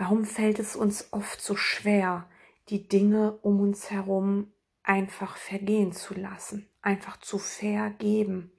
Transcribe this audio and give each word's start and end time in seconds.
Warum 0.00 0.24
fällt 0.24 0.58
es 0.58 0.76
uns 0.76 1.08
oft 1.12 1.42
so 1.42 1.56
schwer, 1.56 2.26
die 2.70 2.88
Dinge 2.88 3.32
um 3.42 3.60
uns 3.60 3.90
herum 3.90 4.50
einfach 4.82 5.36
vergehen 5.36 5.92
zu 5.92 6.14
lassen, 6.14 6.66
einfach 6.80 7.18
zu 7.18 7.36
vergeben? 7.36 8.50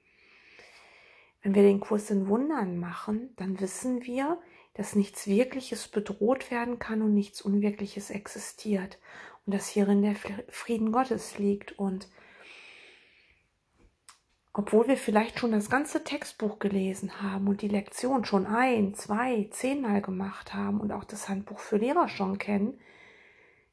Wenn 1.42 1.56
wir 1.56 1.64
den 1.64 1.80
Kurs 1.80 2.10
in 2.10 2.28
Wundern 2.28 2.78
machen, 2.78 3.34
dann 3.38 3.58
wissen 3.58 4.04
wir, 4.04 4.40
dass 4.74 4.94
nichts 4.94 5.26
Wirkliches 5.26 5.88
bedroht 5.88 6.52
werden 6.52 6.78
kann 6.78 7.02
und 7.02 7.12
nichts 7.12 7.42
Unwirkliches 7.42 8.10
existiert 8.10 9.00
und 9.44 9.52
dass 9.52 9.66
hierin 9.66 10.02
der 10.02 10.14
Frieden 10.48 10.92
Gottes 10.92 11.38
liegt 11.38 11.76
und 11.76 12.06
obwohl 14.54 14.86
wir 14.86 14.96
vielleicht 14.96 15.38
schon 15.38 15.52
das 15.52 15.70
ganze 15.70 16.04
Textbuch 16.04 16.58
gelesen 16.58 17.22
haben 17.22 17.48
und 17.48 17.62
die 17.62 17.68
Lektion 17.68 18.24
schon 18.24 18.46
ein, 18.46 18.94
zwei, 18.94 19.48
zehnmal 19.50 20.02
gemacht 20.02 20.52
haben 20.52 20.80
und 20.80 20.92
auch 20.92 21.04
das 21.04 21.28
Handbuch 21.28 21.58
für 21.58 21.78
Lehrer 21.78 22.08
schon 22.08 22.38
kennen, 22.38 22.78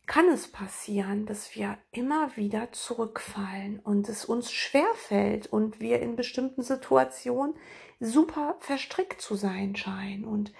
kann 0.06 0.28
es 0.30 0.52
passieren, 0.52 1.26
dass 1.26 1.54
wir 1.54 1.78
immer 1.92 2.36
wieder 2.36 2.72
zurückfallen 2.72 3.80
und 3.80 4.10
es 4.10 4.26
uns 4.26 4.52
schwerfällt 4.52 5.48
und 5.48 5.80
wir 5.82 6.00
in 6.02 6.16
bestimmten 6.16 6.64
Situationen 6.64 7.56
super 8.00 8.56
verstrickt 8.60 9.22
zu 9.22 9.36
sein 9.36 9.76
scheinen. 9.76 10.24
Und 10.24 10.52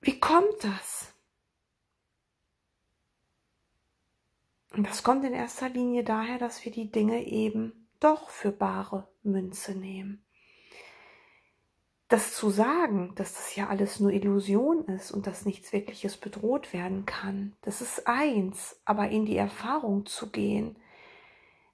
wie 0.00 0.18
kommt 0.18 0.64
das? 0.64 1.14
Und 4.72 4.86
das 4.86 5.02
kommt 5.02 5.24
in 5.24 5.34
erster 5.34 5.68
Linie 5.68 6.04
daher, 6.04 6.38
dass 6.38 6.64
wir 6.64 6.72
die 6.72 6.90
Dinge 6.90 7.24
eben 7.24 7.79
doch 8.00 8.30
für 8.30 8.50
bare 8.50 9.08
Münze 9.22 9.72
nehmen. 9.72 10.24
Das 12.08 12.34
zu 12.34 12.50
sagen, 12.50 13.14
dass 13.14 13.34
das 13.34 13.54
ja 13.54 13.68
alles 13.68 14.00
nur 14.00 14.10
Illusion 14.10 14.84
ist 14.86 15.12
und 15.12 15.28
dass 15.28 15.44
nichts 15.44 15.72
Wirkliches 15.72 16.16
bedroht 16.16 16.72
werden 16.72 17.06
kann, 17.06 17.54
das 17.62 17.80
ist 17.80 18.08
eins, 18.08 18.80
aber 18.84 19.10
in 19.10 19.26
die 19.26 19.36
Erfahrung 19.36 20.06
zu 20.06 20.30
gehen, 20.30 20.76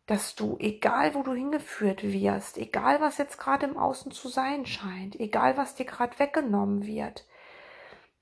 dass 0.05 0.35
du, 0.35 0.57
egal 0.61 1.15
wo 1.15 1.23
du 1.23 1.33
hingeführt 1.33 2.03
wirst, 2.03 2.59
egal 2.59 3.01
was 3.01 3.19
jetzt 3.19 3.39
gerade 3.39 3.67
im 3.67 3.79
Außen 3.79 4.13
zu 4.13 4.29
sein 4.29 4.67
scheint, 4.67 5.19
egal 5.19 5.57
was 5.57 5.75
dir 5.75 5.87
gerade 5.87 6.19
weggenommen 6.19 6.87
wird, 6.87 7.27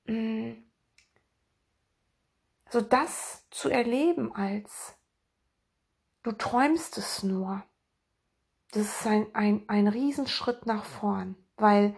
mm, 0.06 0.52
so 2.70 2.80
das 2.80 3.46
zu 3.50 3.68
erleben 3.68 4.34
als 4.34 4.96
du 6.22 6.32
träumst 6.32 6.96
es 6.96 7.22
nur 7.22 7.62
das 8.74 8.82
ist 8.82 9.06
ein, 9.06 9.26
ein, 9.34 9.62
ein 9.68 9.86
Riesenschritt 9.86 10.66
nach 10.66 10.84
vorn, 10.84 11.36
weil 11.56 11.94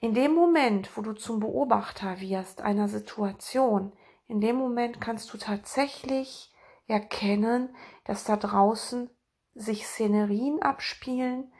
in 0.00 0.14
dem 0.14 0.34
Moment, 0.34 0.96
wo 0.96 1.02
du 1.02 1.12
zum 1.12 1.40
Beobachter 1.40 2.20
wirst 2.20 2.62
einer 2.62 2.88
Situation, 2.88 3.92
in 4.26 4.40
dem 4.40 4.56
Moment 4.56 5.00
kannst 5.00 5.32
du 5.32 5.38
tatsächlich 5.38 6.52
erkennen, 6.86 7.74
dass 8.04 8.24
da 8.24 8.36
draußen 8.36 9.10
sich 9.54 9.86
Szenerien 9.86 10.62
abspielen, 10.62 11.52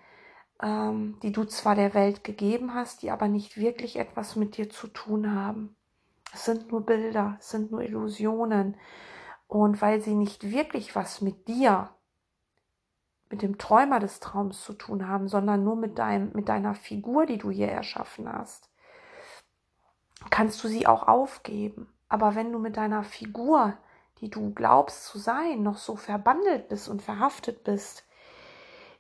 ähm, 0.63 1.19
die 1.23 1.33
du 1.33 1.45
zwar 1.45 1.75
der 1.75 1.95
Welt 1.95 2.25
gegeben 2.25 2.75
hast, 2.75 3.03
die 3.03 3.11
aber 3.11 3.29
nicht 3.29 3.57
wirklich 3.57 3.97
etwas 3.97 4.37
mit 4.37 4.57
dir 4.57 4.71
zu 4.71 4.89
tun 4.89 5.35
haben. 5.35 5.77
Es 6.33 6.45
sind 6.45 6.71
nur 6.71 6.87
Bilder, 6.87 7.37
es 7.39 7.51
sind 7.51 7.71
nur 7.71 7.83
Illusionen. 7.83 8.77
Und 9.47 9.81
weil 9.83 10.01
sie 10.01 10.15
nicht 10.15 10.51
wirklich 10.51 10.95
was 10.95 11.21
mit 11.21 11.49
dir 11.49 11.91
mit 13.31 13.43
dem 13.43 13.59
Träumer 13.59 14.01
des 14.01 14.21
Traums 14.21 14.63
zu 14.63 14.73
tun 14.73 15.09
haben, 15.09 15.29
sondern 15.29 15.65
nur 15.65 15.77
mit, 15.77 15.99
deinem, 15.99 16.31
mit 16.33 16.49
deiner 16.49 16.75
Figur, 16.75 17.27
die 17.27 17.39
du 17.39 17.51
hier 17.51 17.69
erschaffen 17.69 18.31
hast, 18.33 18.71
kannst 20.31 20.63
du 20.65 20.69
sie 20.69 20.87
auch 20.87 21.07
aufgeben. 21.07 21.93
Aber 22.09 22.35
wenn 22.35 22.53
du 22.53 22.59
mit 22.59 22.77
deiner 22.77 23.05
Figur, 23.05 23.77
die 24.21 24.31
du 24.31 24.53
glaubst 24.53 25.05
zu 25.05 25.19
sein, 25.19 25.63
noch 25.63 25.77
so 25.77 25.97
verbandelt 25.97 26.69
bist 26.69 26.89
und 26.89 27.03
verhaftet 27.03 27.65
bist, 27.65 28.05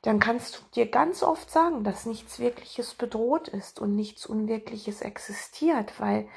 dann 0.02 0.20
kannst 0.20 0.56
du 0.56 0.62
dir 0.74 0.90
ganz 0.90 1.22
oft 1.22 1.50
sagen, 1.50 1.82
dass 1.82 2.06
nichts 2.06 2.38
Wirkliches 2.38 2.94
bedroht 2.94 3.48
ist 3.48 3.80
und 3.80 3.96
nichts 3.96 4.26
Unwirkliches 4.26 5.00
existiert, 5.00 5.98
weil 5.98 6.28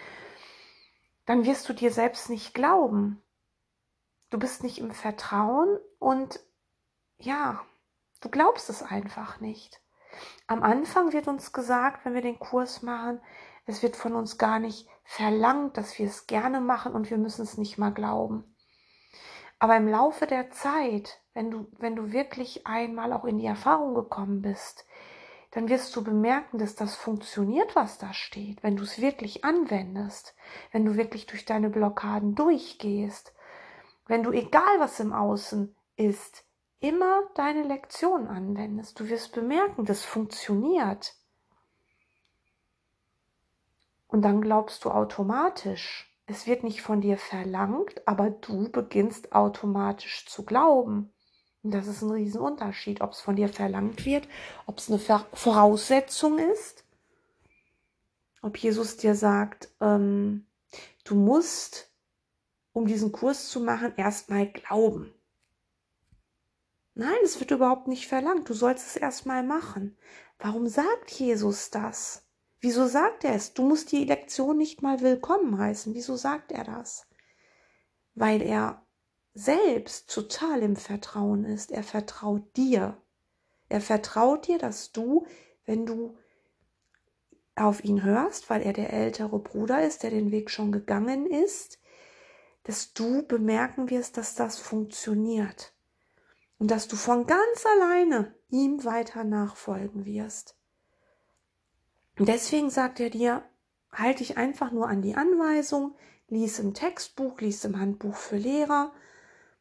dann 1.26 1.46
wirst 1.46 1.70
du 1.70 1.74
dir 1.74 1.92
selbst 1.92 2.30
nicht 2.30 2.54
glauben. 2.54 3.22
Du 4.32 4.40
bist 4.40 4.64
nicht 4.64 4.80
im 4.80 4.92
Vertrauen 4.92 5.78
und 6.00 6.40
ja, 7.20 7.62
Du 8.22 8.30
glaubst 8.30 8.70
es 8.70 8.84
einfach 8.84 9.40
nicht. 9.40 9.82
Am 10.48 10.64
Anfang 10.64 11.14
wird 11.14 11.28
uns 11.28 11.52
gesagt, 11.54 12.06
wenn 12.06 12.14
wir 12.14 12.22
den 12.22 12.40
Kurs 12.40 12.82
machen, 12.82 13.20
es 13.66 13.84
wird 13.84 13.96
von 13.96 14.14
uns 14.14 14.38
gar 14.38 14.60
nicht 14.60 14.88
verlangt, 15.04 15.78
dass 15.78 15.98
wir 15.98 16.08
es 16.08 16.28
gerne 16.28 16.62
machen 16.62 16.94
und 16.94 17.10
wir 17.10 17.18
müssen 17.18 17.44
es 17.44 17.58
nicht 17.58 17.78
mal 17.78 17.92
glauben. 17.92 18.56
Aber 19.60 19.76
im 19.76 19.88
Laufe 19.88 20.26
der 20.26 20.50
Zeit, 20.52 21.22
wenn 21.34 21.52
du, 21.52 21.68
wenn 21.78 21.96
du 21.96 22.12
wirklich 22.12 22.66
einmal 22.66 23.14
auch 23.14 23.26
in 23.26 23.38
die 23.38 23.46
Erfahrung 23.46 23.94
gekommen 23.94 24.42
bist, 24.42 24.86
dann 25.52 25.70
wirst 25.70 25.96
du 25.96 26.04
bemerken, 26.04 26.58
dass 26.58 26.76
das 26.76 26.96
funktioniert, 26.96 27.76
was 27.76 27.98
da 27.98 28.14
steht, 28.14 28.64
wenn 28.64 28.78
du 28.78 28.84
es 28.84 29.02
wirklich 29.02 29.44
anwendest, 29.44 30.36
wenn 30.72 30.86
du 30.86 30.96
wirklich 30.96 31.26
durch 31.26 31.46
deine 31.46 31.70
Blockaden 31.70 32.36
durchgehst, 32.36 33.34
wenn 34.08 34.24
du, 34.24 34.32
egal 34.32 34.80
was 34.80 35.00
im 35.00 35.14
Außen 35.14 35.76
ist, 35.96 36.46
immer 36.82 37.22
deine 37.36 37.64
Lektion 37.64 38.28
anwendest. 38.28 39.00
Du 39.00 39.08
wirst 39.08 39.32
bemerken, 39.34 39.86
das 39.86 40.04
funktioniert. 40.04 41.16
Und 44.08 44.24
dann 44.24 44.42
glaubst 44.42 44.84
du 44.84 44.92
automatisch. 44.92 46.14
Es 46.26 46.48
wird 46.48 46.64
nicht 46.64 46.82
von 46.82 47.00
dir 47.00 47.18
verlangt, 47.18 48.06
aber 48.08 48.30
du 48.30 48.70
beginnst 48.70 49.32
automatisch 49.34 50.26
zu 50.26 50.44
glauben. 50.44 51.14
Und 51.64 51.72
das 51.72 51.88
ist 51.88 52.02
ein 52.02 52.12
Riesenunterschied, 52.12 53.02
ob 53.02 53.12
es 53.12 53.22
von 53.22 53.36
dir 53.36 53.48
verlangt 53.48 54.06
wird, 54.06 54.28
ob 54.66 54.80
es 54.80 54.90
eine 54.90 55.00
Voraussetzung 55.34 56.40
ist, 56.40 56.84
ob 58.42 58.58
Jesus 58.58 58.98
dir 58.98 59.14
sagt, 59.14 59.70
ähm, 59.80 60.48
du 61.04 61.16
musst, 61.16 61.92
um 62.74 62.88
diesen 62.88 63.12
Kurs 63.12 63.50
zu 63.50 63.60
machen, 63.60 63.94
erstmal 63.98 64.48
glauben. 64.48 65.14
Nein, 66.94 67.18
es 67.24 67.40
wird 67.40 67.52
überhaupt 67.52 67.88
nicht 67.88 68.08
verlangt. 68.08 68.50
Du 68.50 68.54
sollst 68.54 68.86
es 68.86 68.96
erstmal 68.98 69.44
machen. 69.44 69.98
Warum 70.40 70.68
sagt 70.68 71.10
Jesus 71.12 71.70
das? 71.70 72.28
Wieso 72.60 72.86
sagt 72.86 73.24
er 73.24 73.34
es? 73.34 73.54
Du 73.54 73.64
musst 73.64 73.92
die 73.92 74.04
Lektion 74.04 74.58
nicht 74.58 74.82
mal 74.82 75.00
willkommen 75.00 75.58
heißen. 75.58 75.94
Wieso 75.94 76.18
sagt 76.18 76.52
er 76.52 76.66
das? 76.66 77.08
Weil 78.14 78.42
er 78.42 78.86
selbst 79.34 80.14
total 80.14 80.62
im 80.64 80.76
Vertrauen 80.76 81.46
ist. 81.46 81.72
Er 81.72 81.84
vertraut 81.84 82.58
dir. 82.58 83.02
Er 83.70 83.80
vertraut 83.80 84.48
dir, 84.48 84.58
dass 84.58 84.92
du, 84.92 85.26
wenn 85.66 85.86
du 85.86 86.18
auf 87.56 87.86
ihn 87.86 88.04
hörst, 88.04 88.50
weil 88.50 88.62
er 88.62 88.74
der 88.74 88.92
ältere 88.92 89.40
Bruder 89.40 89.82
ist, 89.82 90.04
der 90.04 90.10
den 90.10 90.32
Weg 90.32 90.50
schon 90.50 90.74
gegangen 90.74 91.26
ist, 91.26 91.80
dass 92.64 92.94
du 92.94 93.26
bemerken 93.26 93.90
wirst, 93.90 94.18
dass 94.18 94.36
das 94.36 94.60
funktioniert 94.60 95.74
und 96.62 96.70
dass 96.70 96.88
du 96.88 96.96
von 96.96 97.26
ganz 97.26 97.66
alleine 97.66 98.36
ihm 98.50 98.86
weiter 98.86 99.24
nachfolgen 99.24 100.06
wirst. 100.06 100.56
Und 102.20 102.28
deswegen 102.28 102.70
sagt 102.70 103.00
er 103.00 103.10
dir, 103.10 103.44
halte 103.92 104.20
dich 104.20 104.38
einfach 104.38 104.72
nur 104.72 104.88
an 104.88 105.02
die 105.02 105.16
Anweisung, 105.16 105.96
lies 106.28 106.60
im 106.60 106.76
Textbuch, 106.76 107.42
lies 107.42 107.66
im 107.66 107.80
Handbuch 107.80 108.16
für 108.16 108.38
Lehrer, 108.38 108.94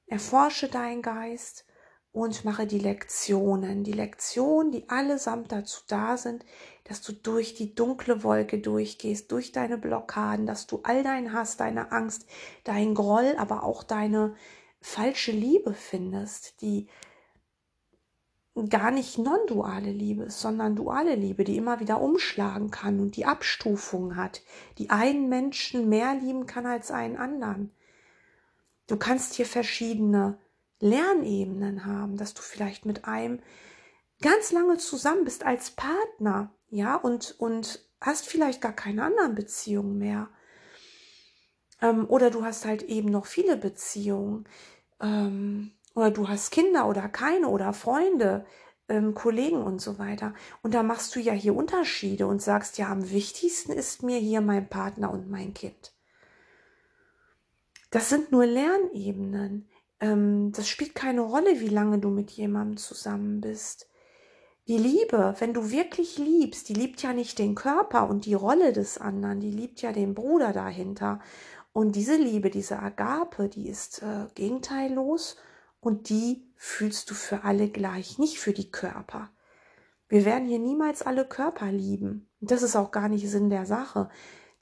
erforsche 0.08 0.68
deinen 0.68 1.00
Geist 1.00 1.64
und 2.12 2.44
mache 2.44 2.66
die 2.66 2.78
Lektionen. 2.78 3.82
Die 3.82 3.92
Lektionen, 3.92 4.70
die 4.70 4.90
allesamt 4.90 5.52
dazu 5.52 5.80
da 5.88 6.18
sind, 6.18 6.44
dass 6.84 7.00
du 7.00 7.14
durch 7.14 7.54
die 7.54 7.74
dunkle 7.74 8.22
Wolke 8.24 8.58
durchgehst, 8.58 9.32
durch 9.32 9.52
deine 9.52 9.78
Blockaden, 9.78 10.44
dass 10.44 10.66
du 10.66 10.80
all 10.82 11.02
dein 11.02 11.32
Hass, 11.32 11.56
deine 11.56 11.92
Angst, 11.92 12.26
dein 12.64 12.94
Groll, 12.94 13.36
aber 13.38 13.62
auch 13.62 13.84
deine 13.84 14.34
falsche 14.80 15.32
Liebe 15.32 15.74
findest, 15.74 16.60
die 16.62 16.88
gar 18.68 18.90
nicht 18.90 19.18
non-duale 19.18 19.90
Liebe 19.90 20.24
ist, 20.24 20.40
sondern 20.40 20.76
duale 20.76 21.14
Liebe, 21.14 21.44
die 21.44 21.56
immer 21.56 21.80
wieder 21.80 22.00
umschlagen 22.00 22.70
kann 22.70 23.00
und 23.00 23.16
die 23.16 23.24
Abstufungen 23.24 24.16
hat, 24.16 24.42
die 24.78 24.90
einen 24.90 25.28
Menschen 25.28 25.88
mehr 25.88 26.14
lieben 26.14 26.46
kann 26.46 26.66
als 26.66 26.90
einen 26.90 27.16
anderen. 27.16 27.72
Du 28.86 28.96
kannst 28.96 29.34
hier 29.34 29.46
verschiedene 29.46 30.38
Lernebenen 30.80 31.84
haben, 31.84 32.16
dass 32.16 32.34
du 32.34 32.42
vielleicht 32.42 32.86
mit 32.86 33.04
einem 33.04 33.40
ganz 34.20 34.52
lange 34.52 34.78
zusammen 34.78 35.24
bist 35.24 35.44
als 35.44 35.70
Partner, 35.70 36.52
ja, 36.70 36.96
und, 36.96 37.36
und 37.38 37.88
hast 38.00 38.26
vielleicht 38.26 38.60
gar 38.60 38.72
keine 38.72 39.04
anderen 39.04 39.34
Beziehungen 39.34 39.98
mehr. 39.98 40.28
Ähm, 41.82 42.06
oder 42.08 42.30
du 42.30 42.44
hast 42.44 42.64
halt 42.64 42.82
eben 42.82 43.10
noch 43.10 43.26
viele 43.26 43.56
Beziehungen. 43.56 44.46
Ähm, 45.00 45.72
oder 45.94 46.10
du 46.10 46.28
hast 46.28 46.50
Kinder 46.50 46.86
oder 46.88 47.08
keine 47.08 47.48
oder 47.48 47.72
Freunde, 47.72 48.44
ähm, 48.88 49.14
Kollegen 49.14 49.62
und 49.62 49.80
so 49.80 49.98
weiter. 49.98 50.34
Und 50.62 50.74
da 50.74 50.82
machst 50.82 51.14
du 51.16 51.20
ja 51.20 51.32
hier 51.32 51.54
Unterschiede 51.56 52.26
und 52.26 52.42
sagst, 52.42 52.78
ja, 52.78 52.88
am 52.88 53.10
wichtigsten 53.10 53.72
ist 53.72 54.02
mir 54.02 54.18
hier 54.18 54.40
mein 54.40 54.68
Partner 54.68 55.10
und 55.10 55.30
mein 55.30 55.54
Kind. 55.54 55.92
Das 57.90 58.08
sind 58.08 58.30
nur 58.30 58.46
Lernebenen. 58.46 59.68
Ähm, 60.00 60.52
das 60.52 60.68
spielt 60.68 60.94
keine 60.94 61.22
Rolle, 61.22 61.60
wie 61.60 61.68
lange 61.68 61.98
du 61.98 62.08
mit 62.10 62.30
jemandem 62.30 62.76
zusammen 62.76 63.40
bist. 63.40 63.88
Die 64.68 64.78
Liebe, 64.78 65.34
wenn 65.40 65.52
du 65.52 65.70
wirklich 65.70 66.18
liebst, 66.18 66.68
die 66.68 66.74
liebt 66.74 67.02
ja 67.02 67.12
nicht 67.12 67.38
den 67.38 67.56
Körper 67.56 68.08
und 68.08 68.24
die 68.24 68.34
Rolle 68.34 68.72
des 68.72 68.98
anderen, 68.98 69.40
die 69.40 69.50
liebt 69.50 69.82
ja 69.82 69.90
den 69.92 70.14
Bruder 70.14 70.52
dahinter. 70.52 71.20
Und 71.72 71.94
diese 71.96 72.16
Liebe, 72.16 72.50
diese 72.50 72.80
Agape, 72.80 73.48
die 73.48 73.68
ist 73.68 74.02
äh, 74.02 74.26
gegenteillos 74.34 75.36
und 75.80 76.08
die 76.08 76.50
fühlst 76.56 77.10
du 77.10 77.14
für 77.14 77.44
alle 77.44 77.68
gleich, 77.68 78.18
nicht 78.18 78.38
für 78.38 78.52
die 78.52 78.70
Körper. 78.70 79.30
Wir 80.08 80.24
werden 80.24 80.48
hier 80.48 80.58
niemals 80.58 81.02
alle 81.02 81.24
Körper 81.24 81.70
lieben. 81.70 82.28
Das 82.40 82.62
ist 82.62 82.74
auch 82.74 82.90
gar 82.90 83.08
nicht 83.08 83.28
Sinn 83.30 83.48
der 83.48 83.66
Sache. 83.66 84.08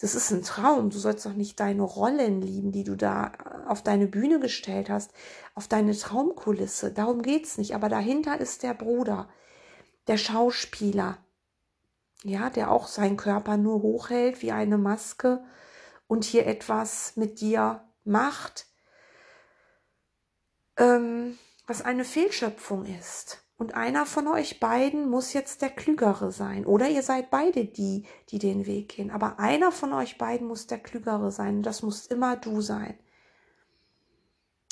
Das 0.01 0.15
ist 0.15 0.31
ein 0.31 0.43
Traum. 0.43 0.91
Du 0.91 0.99
sollst 0.99 1.27
doch 1.27 1.33
nicht 1.33 1.59
deine 1.59 1.83
Rollen 1.83 2.41
lieben, 2.41 2.71
die 2.71 2.85
du 2.85 2.95
da 2.97 3.33
äh, 3.33 3.69
auf 3.69 3.83
deine 3.83 4.07
Bühne 4.07 4.39
gestellt 4.39 4.91
hast, 4.91 5.13
auf 5.55 5.67
deine 5.67 5.97
Traumkulisse. 5.97 6.93
Darum 6.93 7.23
geht's 7.23 7.59
nicht. 7.59 7.75
Aber 7.75 7.89
dahinter 7.89 8.39
ist 8.39 8.63
der 8.63 8.75
Bruder, 8.75 9.29
der 10.07 10.19
Schauspieler, 10.19 11.19
ja, 12.23 12.51
der 12.51 12.71
auch 12.71 12.87
seinen 12.87 13.17
Körper 13.17 13.57
nur 13.57 13.83
hochhält 13.83 14.43
wie 14.43 14.53
eine 14.53 14.79
Maske 14.79 15.43
und 16.09 16.25
hier 16.25 16.47
etwas 16.47 17.17
mit 17.17 17.41
dir 17.41 17.85
macht, 18.05 18.67
ähm, 20.77 21.39
was 21.67 21.83
eine 21.83 22.05
Fehlschöpfung 22.05 22.87
ist. 22.87 23.45
Und 23.59 23.75
einer 23.75 24.07
von 24.07 24.29
euch 24.29 24.61
beiden 24.61 25.11
muss 25.11 25.33
jetzt 25.33 25.63
der 25.63 25.71
Klügere 25.71 26.31
sein. 26.31 26.65
Oder 26.65 26.89
ihr 26.89 27.03
seid 27.03 27.29
beide 27.29 27.65
die, 27.65 28.07
die 28.31 28.39
den 28.39 28.67
Weg 28.67 28.91
gehen. 28.91 29.11
Aber 29.11 29.41
einer 29.41 29.73
von 29.73 29.93
euch 29.93 30.17
beiden 30.17 30.47
muss 30.47 30.69
der 30.69 30.79
Klügere 30.79 31.33
sein. 31.33 31.57
Und 31.57 31.63
das 31.65 31.83
muss 31.83 32.07
immer 32.07 32.37
du 32.37 32.61
sein. 32.61 32.97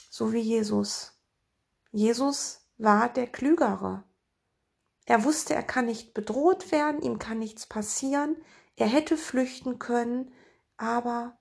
So 0.09 0.33
wie 0.33 0.41
Jesus. 0.41 1.21
Jesus 1.91 2.61
war 2.79 3.09
der 3.09 3.27
Klügere. 3.27 4.05
Er 5.05 5.25
wusste, 5.25 5.55
er 5.55 5.65
kann 5.65 5.87
nicht 5.87 6.15
bedroht 6.15 6.71
werden, 6.71 7.03
ihm 7.03 7.19
kann 7.19 7.41
nichts 7.41 7.67
passieren. 7.67 8.37
Er 8.77 8.87
hätte 8.87 9.17
flüchten 9.17 9.81
können, 9.81 10.33
aber 10.76 11.37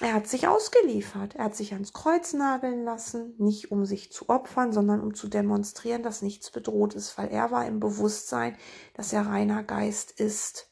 er 0.00 0.14
hat 0.14 0.26
sich 0.26 0.48
ausgeliefert. 0.48 1.36
Er 1.36 1.44
hat 1.44 1.56
sich 1.56 1.72
ans 1.72 1.92
Kreuz 1.92 2.32
nageln 2.32 2.84
lassen, 2.84 3.34
nicht 3.38 3.70
um 3.70 3.86
sich 3.86 4.10
zu 4.10 4.28
opfern, 4.28 4.72
sondern 4.72 5.00
um 5.00 5.14
zu 5.14 5.28
demonstrieren, 5.28 6.02
dass 6.02 6.20
nichts 6.20 6.50
bedroht 6.50 6.94
ist, 6.94 7.16
weil 7.16 7.28
er 7.28 7.50
war 7.50 7.64
im 7.66 7.78
Bewusstsein, 7.78 8.56
dass 8.94 9.12
er 9.12 9.26
reiner 9.26 9.62
Geist 9.62 10.10
ist. 10.10 10.68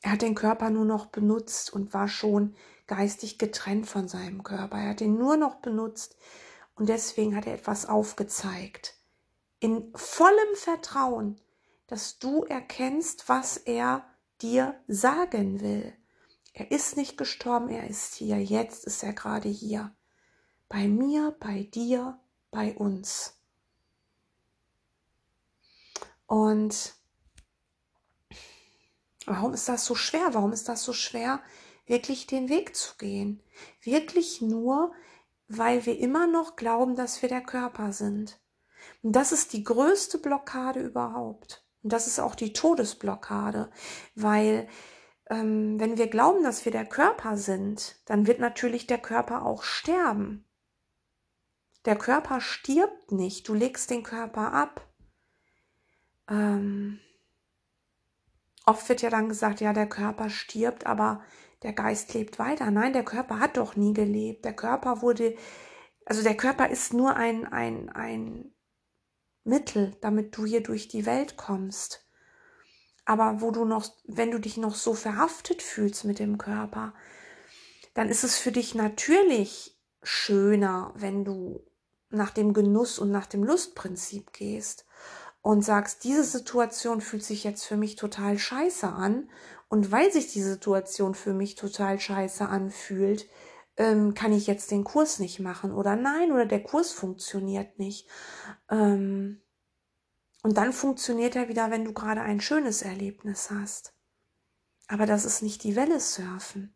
Er 0.00 0.12
hat 0.12 0.22
den 0.22 0.34
Körper 0.34 0.70
nur 0.70 0.84
noch 0.84 1.06
benutzt 1.06 1.72
und 1.72 1.92
war 1.92 2.08
schon 2.08 2.54
geistig 2.86 3.38
getrennt 3.38 3.86
von 3.86 4.08
seinem 4.08 4.42
Körper. 4.42 4.78
Er 4.78 4.90
hat 4.90 5.00
ihn 5.00 5.18
nur 5.18 5.36
noch 5.36 5.56
benutzt 5.56 6.16
und 6.74 6.88
deswegen 6.88 7.36
hat 7.36 7.46
er 7.46 7.54
etwas 7.54 7.86
aufgezeigt. 7.86 8.94
In 9.60 9.92
vollem 9.94 10.54
Vertrauen, 10.56 11.40
dass 11.86 12.18
du 12.18 12.44
erkennst, 12.44 13.28
was 13.28 13.56
er 13.56 14.04
dir 14.44 14.78
sagen 14.86 15.60
will. 15.62 15.96
Er 16.52 16.70
ist 16.70 16.96
nicht 16.96 17.16
gestorben, 17.16 17.70
er 17.70 17.88
ist 17.88 18.14
hier. 18.14 18.40
Jetzt 18.42 18.84
ist 18.84 19.02
er 19.02 19.14
gerade 19.14 19.48
hier. 19.48 19.96
Bei 20.68 20.86
mir, 20.86 21.34
bei 21.40 21.62
dir, 21.62 22.20
bei 22.50 22.74
uns. 22.74 23.40
Und 26.26 26.94
warum 29.24 29.54
ist 29.54 29.68
das 29.68 29.86
so 29.86 29.94
schwer? 29.94 30.34
Warum 30.34 30.52
ist 30.52 30.68
das 30.68 30.84
so 30.84 30.92
schwer, 30.92 31.42
wirklich 31.86 32.26
den 32.26 32.48
Weg 32.50 32.76
zu 32.76 32.96
gehen? 32.98 33.42
Wirklich 33.80 34.42
nur, 34.42 34.92
weil 35.48 35.86
wir 35.86 35.98
immer 35.98 36.26
noch 36.26 36.56
glauben, 36.56 36.96
dass 36.96 37.22
wir 37.22 37.30
der 37.30 37.42
Körper 37.42 37.92
sind. 37.92 38.38
Und 39.02 39.12
das 39.12 39.32
ist 39.32 39.54
die 39.54 39.64
größte 39.64 40.18
Blockade 40.18 40.80
überhaupt. 40.80 41.63
Und 41.84 41.92
das 41.92 42.06
ist 42.06 42.18
auch 42.18 42.34
die 42.34 42.54
Todesblockade, 42.54 43.70
weil 44.14 44.66
ähm, 45.28 45.78
wenn 45.78 45.98
wir 45.98 46.08
glauben, 46.08 46.42
dass 46.42 46.64
wir 46.64 46.72
der 46.72 46.86
Körper 46.86 47.36
sind, 47.36 47.96
dann 48.06 48.26
wird 48.26 48.40
natürlich 48.40 48.86
der 48.86 48.98
Körper 48.98 49.44
auch 49.44 49.62
sterben. 49.62 50.46
Der 51.84 51.96
Körper 51.96 52.40
stirbt 52.40 53.12
nicht, 53.12 53.46
du 53.46 53.52
legst 53.52 53.90
den 53.90 54.02
Körper 54.02 54.54
ab. 54.54 54.88
Ähm, 56.30 57.00
oft 58.64 58.88
wird 58.88 59.02
ja 59.02 59.10
dann 59.10 59.28
gesagt, 59.28 59.60
ja, 59.60 59.74
der 59.74 59.88
Körper 59.88 60.30
stirbt, 60.30 60.86
aber 60.86 61.22
der 61.62 61.74
Geist 61.74 62.14
lebt 62.14 62.38
weiter. 62.38 62.70
Nein, 62.70 62.94
der 62.94 63.04
Körper 63.04 63.40
hat 63.40 63.58
doch 63.58 63.76
nie 63.76 63.92
gelebt. 63.92 64.46
Der 64.46 64.54
Körper 64.54 65.02
wurde, 65.02 65.36
also 66.06 66.22
der 66.22 66.36
Körper 66.36 66.70
ist 66.70 66.94
nur 66.94 67.14
ein, 67.16 67.46
ein, 67.46 67.90
ein 67.90 68.53
Mittel, 69.44 69.96
damit 70.00 70.36
du 70.36 70.44
hier 70.44 70.62
durch 70.62 70.88
die 70.88 71.06
Welt 71.06 71.36
kommst. 71.36 72.04
Aber 73.04 73.40
wo 73.40 73.50
du 73.50 73.64
noch, 73.64 73.86
wenn 74.04 74.30
du 74.30 74.38
dich 74.38 74.56
noch 74.56 74.74
so 74.74 74.94
verhaftet 74.94 75.62
fühlst 75.62 76.04
mit 76.04 76.18
dem 76.18 76.38
Körper, 76.38 76.94
dann 77.92 78.08
ist 78.08 78.24
es 78.24 78.38
für 78.38 78.50
dich 78.50 78.74
natürlich 78.74 79.78
schöner, 80.02 80.92
wenn 80.96 81.24
du 81.24 81.64
nach 82.10 82.30
dem 82.30 82.52
Genuss 82.52 82.98
und 82.98 83.10
nach 83.10 83.26
dem 83.26 83.44
Lustprinzip 83.44 84.32
gehst 84.32 84.86
und 85.42 85.62
sagst, 85.62 86.04
diese 86.04 86.24
Situation 86.24 87.00
fühlt 87.00 87.22
sich 87.22 87.44
jetzt 87.44 87.64
für 87.64 87.76
mich 87.76 87.96
total 87.96 88.38
scheiße 88.38 88.88
an. 88.88 89.28
Und 89.68 89.90
weil 89.90 90.12
sich 90.12 90.32
die 90.32 90.42
Situation 90.42 91.14
für 91.14 91.34
mich 91.34 91.54
total 91.54 91.98
scheiße 91.98 92.48
anfühlt, 92.48 93.28
ähm, 93.76 94.14
kann 94.14 94.32
ich 94.32 94.46
jetzt 94.46 94.70
den 94.70 94.84
Kurs 94.84 95.18
nicht 95.18 95.40
machen 95.40 95.72
oder 95.72 95.96
nein 95.96 96.32
oder 96.32 96.46
der 96.46 96.62
Kurs 96.62 96.92
funktioniert 96.92 97.78
nicht. 97.78 98.08
Ähm, 98.70 99.40
und 100.42 100.56
dann 100.56 100.72
funktioniert 100.72 101.36
er 101.36 101.48
wieder, 101.48 101.70
wenn 101.70 101.84
du 101.84 101.92
gerade 101.92 102.20
ein 102.20 102.40
schönes 102.40 102.82
Erlebnis 102.82 103.50
hast. 103.50 103.94
Aber 104.88 105.06
das 105.06 105.24
ist 105.24 105.42
nicht 105.42 105.64
die 105.64 105.76
Welle 105.76 105.98
surfen. 105.98 106.74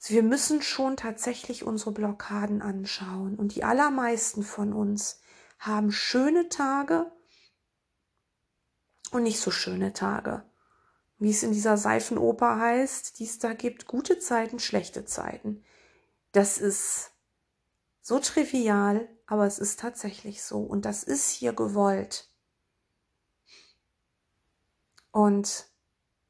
Also 0.00 0.14
wir 0.14 0.22
müssen 0.22 0.62
schon 0.62 0.96
tatsächlich 0.96 1.64
unsere 1.64 1.92
Blockaden 1.92 2.62
anschauen. 2.62 3.36
Und 3.36 3.54
die 3.54 3.64
allermeisten 3.64 4.42
von 4.42 4.72
uns 4.72 5.20
haben 5.58 5.92
schöne 5.92 6.48
Tage 6.48 7.12
und 9.12 9.22
nicht 9.22 9.38
so 9.38 9.50
schöne 9.50 9.92
Tage. 9.92 10.42
Wie 11.22 11.30
es 11.30 11.44
in 11.44 11.52
dieser 11.52 11.76
Seifenoper 11.76 12.58
heißt, 12.58 13.20
die 13.20 13.26
es 13.26 13.38
da 13.38 13.52
gibt, 13.52 13.86
gute 13.86 14.18
Zeiten, 14.18 14.58
schlechte 14.58 15.04
Zeiten. 15.04 15.62
Das 16.32 16.58
ist 16.58 17.12
so 18.00 18.18
trivial, 18.18 19.08
aber 19.26 19.46
es 19.46 19.60
ist 19.60 19.78
tatsächlich 19.78 20.42
so 20.42 20.58
und 20.58 20.84
das 20.84 21.04
ist 21.04 21.30
hier 21.30 21.52
gewollt. 21.52 22.28
Und 25.12 25.70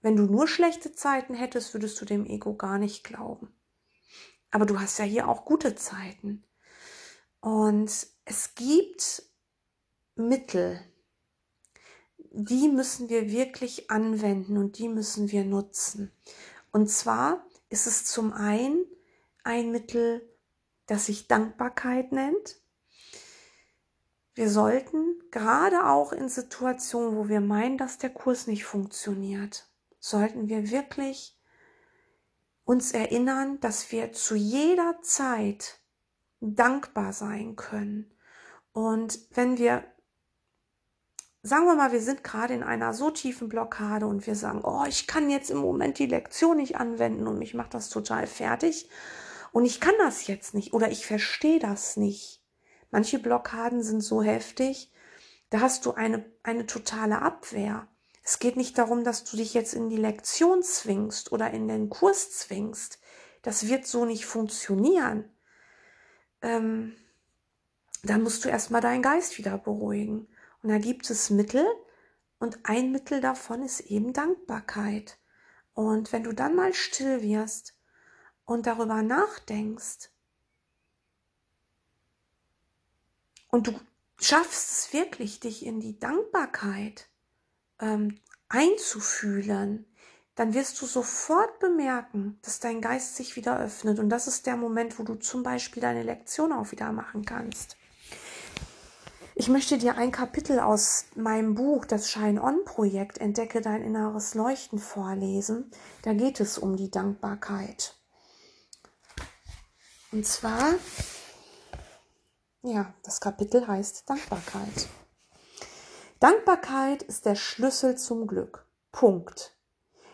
wenn 0.02 0.14
du 0.14 0.25
nur 0.25 0.47
schlechte 0.47 0.93
Zeiten 0.93 1.33
hättest, 1.33 1.73
würdest 1.73 1.99
du 1.99 2.05
dem 2.05 2.26
Ego 2.26 2.55
gar 2.55 2.76
nicht 2.76 3.02
glauben. 3.02 3.50
Aber 4.50 4.66
du 4.66 4.78
hast 4.78 4.99
ja 4.99 5.07
hier 5.07 5.26
auch 5.26 5.47
gute 5.47 5.75
Zeiten. 5.75 6.45
Und 7.40 8.09
es 8.26 8.55
gibt 8.55 9.23
Mittel, 10.16 10.85
die 12.35 12.69
müssen 12.69 13.09
wir 13.09 13.31
wirklich 13.31 13.91
anwenden 13.91 14.57
und 14.57 14.79
die 14.79 14.89
müssen 14.89 15.31
wir 15.31 15.45
nutzen. 15.45 16.11
Und 16.73 16.91
zwar 16.91 17.45
ist 17.69 17.87
es 17.87 18.05
zum 18.05 18.33
einen 18.33 18.87
ein 19.45 19.71
Mittel, 19.71 20.27
das 20.87 21.07
sich 21.07 21.29
Dankbarkeit 21.29 22.12
nennt. 22.12 22.57
Wir 24.35 24.49
sollten 24.49 25.23
gerade 25.31 25.87
auch 25.87 26.12
in 26.12 26.31
Situationen, 26.31 27.17
wo 27.17 27.29
wir 27.29 27.41
meinen, 27.41 27.77
dass 27.77 27.99
der 27.99 28.11
Kurs 28.11 28.47
nicht 28.47 28.65
funktioniert, 28.65 29.69
sollten 29.99 30.49
wir 30.49 30.71
wirklich 30.71 31.39
uns 32.65 32.93
erinnern, 32.93 33.61
dass 33.61 33.93
wir 33.93 34.12
zu 34.12 34.35
jeder 34.35 35.01
Zeit 35.03 35.81
dankbar 36.41 37.12
sein 37.12 37.57
können. 37.57 38.11
Und 38.73 39.19
wenn 39.33 39.59
wir, 39.59 39.85
sagen 41.42 41.66
wir 41.66 41.75
mal, 41.75 41.92
wir 41.92 42.00
sind 42.00 42.22
gerade 42.22 42.54
in 42.54 42.62
einer 42.62 42.94
so 42.94 43.11
tiefen 43.11 43.49
Blockade 43.49 44.06
und 44.06 44.26
wir 44.26 44.37
sagen, 44.37 44.61
oh, 44.62 44.84
ich 44.87 45.06
kann 45.06 45.28
jetzt 45.28 45.50
im 45.50 45.58
Moment 45.58 45.99
die 45.99 46.06
Lektion 46.06 46.56
nicht 46.56 46.76
anwenden 46.76 47.26
und 47.26 47.38
mich 47.38 47.54
macht 47.54 47.75
das 47.75 47.88
total 47.88 48.26
fertig 48.26 48.88
und 49.50 49.64
ich 49.64 49.80
kann 49.80 49.94
das 49.99 50.26
jetzt 50.26 50.54
nicht 50.54 50.72
oder 50.72 50.90
ich 50.90 51.06
verstehe 51.06 51.58
das 51.58 51.96
nicht. 51.96 52.42
Manche 52.90 53.18
Blockaden 53.18 53.82
sind 53.82 54.02
so 54.02 54.22
heftig, 54.22 54.90
da 55.50 55.61
hast 55.61 55.84
du 55.87 55.92
eine, 55.92 56.25
eine 56.42 56.66
totale 56.66 57.20
Abwehr. 57.20 57.88
Es 58.22 58.38
geht 58.38 58.56
nicht 58.56 58.78
darum, 58.78 59.02
dass 59.02 59.25
du 59.25 59.37
dich 59.37 59.52
jetzt 59.52 59.75
in 59.75 59.88
die 59.90 59.96
Lektion 59.96 60.62
zwingst 60.62 61.32
oder 61.32 61.50
in 61.50 61.66
den 61.66 61.90
Kurs 61.90 62.30
zwingst. 62.30 63.00
Das 63.42 63.66
wird 63.66 63.87
so 63.87 64.04
nicht 64.04 64.26
funktionieren. 64.26 65.25
Ähm, 66.40 66.94
dann 68.04 68.22
musst 68.22 68.44
du 68.44 68.49
erstmal 68.49 68.80
deinen 68.80 69.02
Geist 69.02 69.38
wieder 69.38 69.58
beruhigen. 69.58 70.28
Und 70.62 70.69
da 70.71 70.78
gibt 70.78 71.11
es 71.11 71.31
Mittel 71.31 71.66
und 72.38 72.61
ein 72.64 72.92
Mittel 72.92 73.21
davon 73.21 73.62
ist 73.62 73.81
eben 73.81 74.12
Dankbarkeit. 74.12 75.19
Und 75.75 76.12
wenn 76.12 76.25
du 76.25 76.33
dann 76.33 76.54
mal 76.54 76.75
still 76.75 77.23
wirst 77.23 77.75
und 78.45 78.66
darüber 78.66 79.02
nachdenkst 79.02 80.11
und 83.49 83.66
du 83.66 83.81
schaffst 84.21 84.71
es 84.71 84.92
wirklich, 84.92 85.40
dich 85.40 85.66
in 85.66 85.81
die 85.81 85.99
Dankbarkeit 85.99 87.09
ähm, 87.81 88.21
einzufühlen, 88.49 89.87
dann 90.35 90.54
wirst 90.54 90.81
du 90.81 90.87
sofort 90.87 91.59
bemerken, 91.59 92.38
dass 92.42 92.61
dein 92.61 92.81
Geist 92.81 93.16
sich 93.16 93.37
wieder 93.37 93.59
öffnet. 93.59 93.99
Und 93.99 94.09
das 94.09 94.28
ist 94.28 94.47
der 94.47 94.57
Moment, 94.57 94.99
wo 94.99 95.02
du 95.02 95.16
zum 95.16 95.42
Beispiel 95.42 95.83
deine 95.83 96.02
Lektion 96.02 96.52
auch 96.52 96.73
wieder 96.73 96.92
machen 96.92 97.25
kannst. 97.25 97.76
Ich 99.42 99.49
möchte 99.49 99.76
dir 99.76 99.96
ein 99.96 100.12
Kapitel 100.12 100.61
aus 100.61 101.06
meinem 101.16 101.56
Buch, 101.56 101.84
das 101.84 102.08
Shine-On-Projekt, 102.08 103.18
Entdecke 103.18 103.61
dein 103.61 103.82
inneres 103.82 104.37
Leuchten 104.37 104.78
vorlesen. 104.78 105.68
Da 106.02 106.12
geht 106.12 106.38
es 106.38 106.58
um 106.58 106.76
die 106.76 106.92
Dankbarkeit. 106.92 107.96
Und 110.12 110.25
zwar, 110.25 110.75
ja, 112.62 112.94
das 113.02 113.20
Kapitel 113.20 113.66
heißt 113.66 114.08
Dankbarkeit. 114.08 114.88
Dankbarkeit 116.20 117.02
ist 117.02 117.26
der 117.26 117.34
Schlüssel 117.34 117.99
zum 117.99 118.28
Glück. 118.28 118.64
Punkt. 118.92 119.56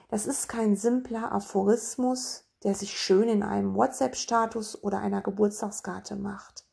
Das 0.09 0.27
ist 0.27 0.49
kein 0.49 0.75
simpler 0.75 1.33
Aphorismus, 1.33 2.45
der 2.65 2.75
sich 2.75 2.99
schön 2.99 3.29
in 3.29 3.43
einem 3.43 3.75
WhatsApp-Status 3.75 4.83
oder 4.83 5.01
einer 5.01 5.21
Geburtstagskarte 5.21 6.17
macht. 6.17 6.65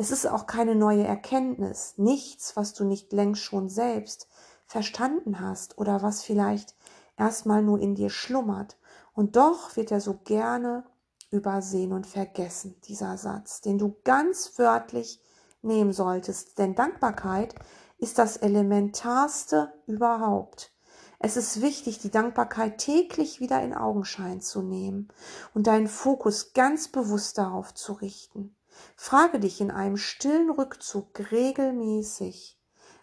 Es 0.00 0.10
ist 0.10 0.26
auch 0.26 0.46
keine 0.46 0.74
neue 0.74 1.04
Erkenntnis, 1.04 1.92
nichts, 1.98 2.56
was 2.56 2.72
du 2.72 2.84
nicht 2.84 3.12
längst 3.12 3.42
schon 3.42 3.68
selbst 3.68 4.28
verstanden 4.64 5.40
hast 5.40 5.76
oder 5.76 6.00
was 6.00 6.22
vielleicht 6.22 6.74
erstmal 7.18 7.62
nur 7.62 7.78
in 7.78 7.94
dir 7.96 8.08
schlummert. 8.08 8.78
Und 9.12 9.36
doch 9.36 9.76
wird 9.76 9.90
er 9.90 10.00
so 10.00 10.14
gerne 10.24 10.84
übersehen 11.30 11.92
und 11.92 12.06
vergessen, 12.06 12.80
dieser 12.84 13.18
Satz, 13.18 13.60
den 13.60 13.76
du 13.76 13.94
ganz 14.02 14.58
wörtlich 14.58 15.20
nehmen 15.60 15.92
solltest. 15.92 16.56
Denn 16.56 16.74
Dankbarkeit 16.74 17.54
ist 17.98 18.18
das 18.18 18.38
Elementarste 18.38 19.70
überhaupt. 19.86 20.72
Es 21.18 21.36
ist 21.36 21.60
wichtig, 21.60 21.98
die 21.98 22.10
Dankbarkeit 22.10 22.78
täglich 22.78 23.40
wieder 23.40 23.62
in 23.62 23.74
Augenschein 23.74 24.40
zu 24.40 24.62
nehmen 24.62 25.08
und 25.52 25.66
deinen 25.66 25.88
Fokus 25.88 26.54
ganz 26.54 26.88
bewusst 26.88 27.36
darauf 27.36 27.74
zu 27.74 27.92
richten. 27.92 28.56
Frage 28.96 29.40
dich 29.40 29.60
in 29.60 29.70
einem 29.70 29.96
stillen 29.96 30.50
Rückzug 30.50 31.18
regelmäßig, 31.30 32.58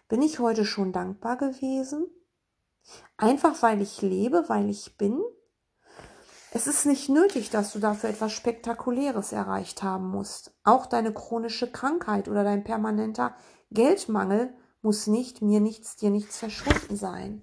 bin 0.08 0.22
ich 0.22 0.38
heute 0.38 0.64
schon 0.64 0.92
dankbar 0.92 1.36
gewesen? 1.36 2.06
Einfach 3.16 3.62
weil 3.62 3.82
ich 3.82 4.00
lebe, 4.00 4.44
weil 4.48 4.70
ich 4.70 4.96
bin? 4.96 5.20
Es 6.50 6.66
ist 6.66 6.86
nicht 6.86 7.08
nötig, 7.08 7.50
dass 7.50 7.72
du 7.72 7.78
dafür 7.78 8.10
etwas 8.10 8.32
Spektakuläres 8.32 9.32
erreicht 9.32 9.82
haben 9.82 10.08
musst. 10.08 10.54
Auch 10.64 10.86
deine 10.86 11.12
chronische 11.12 11.70
Krankheit 11.70 12.28
oder 12.28 12.42
dein 12.42 12.64
permanenter 12.64 13.34
Geldmangel 13.70 14.54
muss 14.80 15.06
nicht 15.06 15.42
mir 15.42 15.60
nichts, 15.60 15.96
dir 15.96 16.10
nichts 16.10 16.38
verschwunden 16.38 16.96
sein. 16.96 17.42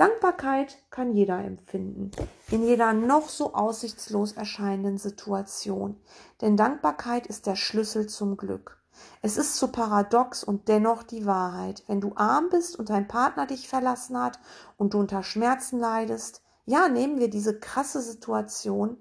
Dankbarkeit 0.00 0.78
kann 0.88 1.12
jeder 1.12 1.44
empfinden, 1.44 2.10
in 2.50 2.62
jeder 2.62 2.94
noch 2.94 3.28
so 3.28 3.52
aussichtslos 3.52 4.32
erscheinenden 4.32 4.96
Situation. 4.96 6.00
Denn 6.40 6.56
Dankbarkeit 6.56 7.26
ist 7.26 7.46
der 7.46 7.54
Schlüssel 7.54 8.06
zum 8.06 8.38
Glück. 8.38 8.80
Es 9.20 9.36
ist 9.36 9.56
so 9.56 9.68
paradox 9.68 10.42
und 10.42 10.68
dennoch 10.68 11.02
die 11.02 11.26
Wahrheit. 11.26 11.84
Wenn 11.86 12.00
du 12.00 12.12
arm 12.16 12.48
bist 12.48 12.78
und 12.78 12.88
dein 12.88 13.08
Partner 13.08 13.44
dich 13.44 13.68
verlassen 13.68 14.18
hat 14.18 14.40
und 14.78 14.94
du 14.94 15.00
unter 15.00 15.22
Schmerzen 15.22 15.78
leidest, 15.78 16.40
ja, 16.64 16.88
nehmen 16.88 17.18
wir 17.18 17.28
diese 17.28 17.60
krasse 17.60 18.00
Situation, 18.00 18.96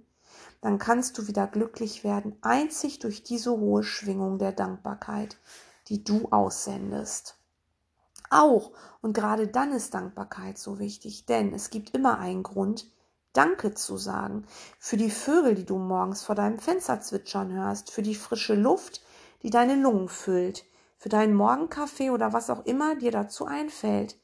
dann 0.60 0.79
kannst 0.79 1.18
du 1.18 1.29
wieder 1.29 1.48
glücklich 1.48 2.03
werden, 2.03 2.36
einzig 2.41 3.00
durch 3.00 3.24
diese 3.24 3.51
hohe 3.51 3.84
Schwingung 3.84 4.38
der 4.38 4.51
Dankbarkeit, 4.51 5.38
die 5.88 6.03
du 6.03 6.27
aussendest. 6.32 7.38
Auch 8.29 8.71
und 9.01 9.13
gerade 9.13 9.48
dann 9.48 9.71
ist 9.71 9.93
Dankbarkeit 9.93 10.57
so 10.57 10.79
wichtig, 10.79 11.25
denn 11.25 11.53
es 11.53 11.69
gibt 11.69 11.95
immer 11.95 12.19
einen 12.19 12.43
Grund, 12.43 12.86
Danke 13.33 13.75
zu 13.75 13.98
sagen. 13.98 14.45
Für 14.79 14.98
die 14.98 15.12
Vögel, 15.12 15.53
die 15.53 15.65
du 15.65 15.77
morgens 15.77 16.24
vor 16.24 16.36
deinem 16.36 16.57
Fenster 16.57 17.00
zwitschern 17.00 17.53
hörst, 17.53 17.91
für 17.91 18.01
die 18.01 18.15
frische 18.15 18.55
Luft, 18.55 19.03
die 19.43 19.51
deine 19.51 19.75
Lungen 19.75 20.09
füllt, 20.09 20.65
für 20.98 21.09
deinen 21.09 21.36
Morgenkaffee 21.36 22.09
oder 22.09 22.33
was 22.33 22.50
auch 22.50 22.65
immer 22.65 22.95
dir 22.95 23.12
dazu 23.12 23.45
einfällt. 23.45 24.17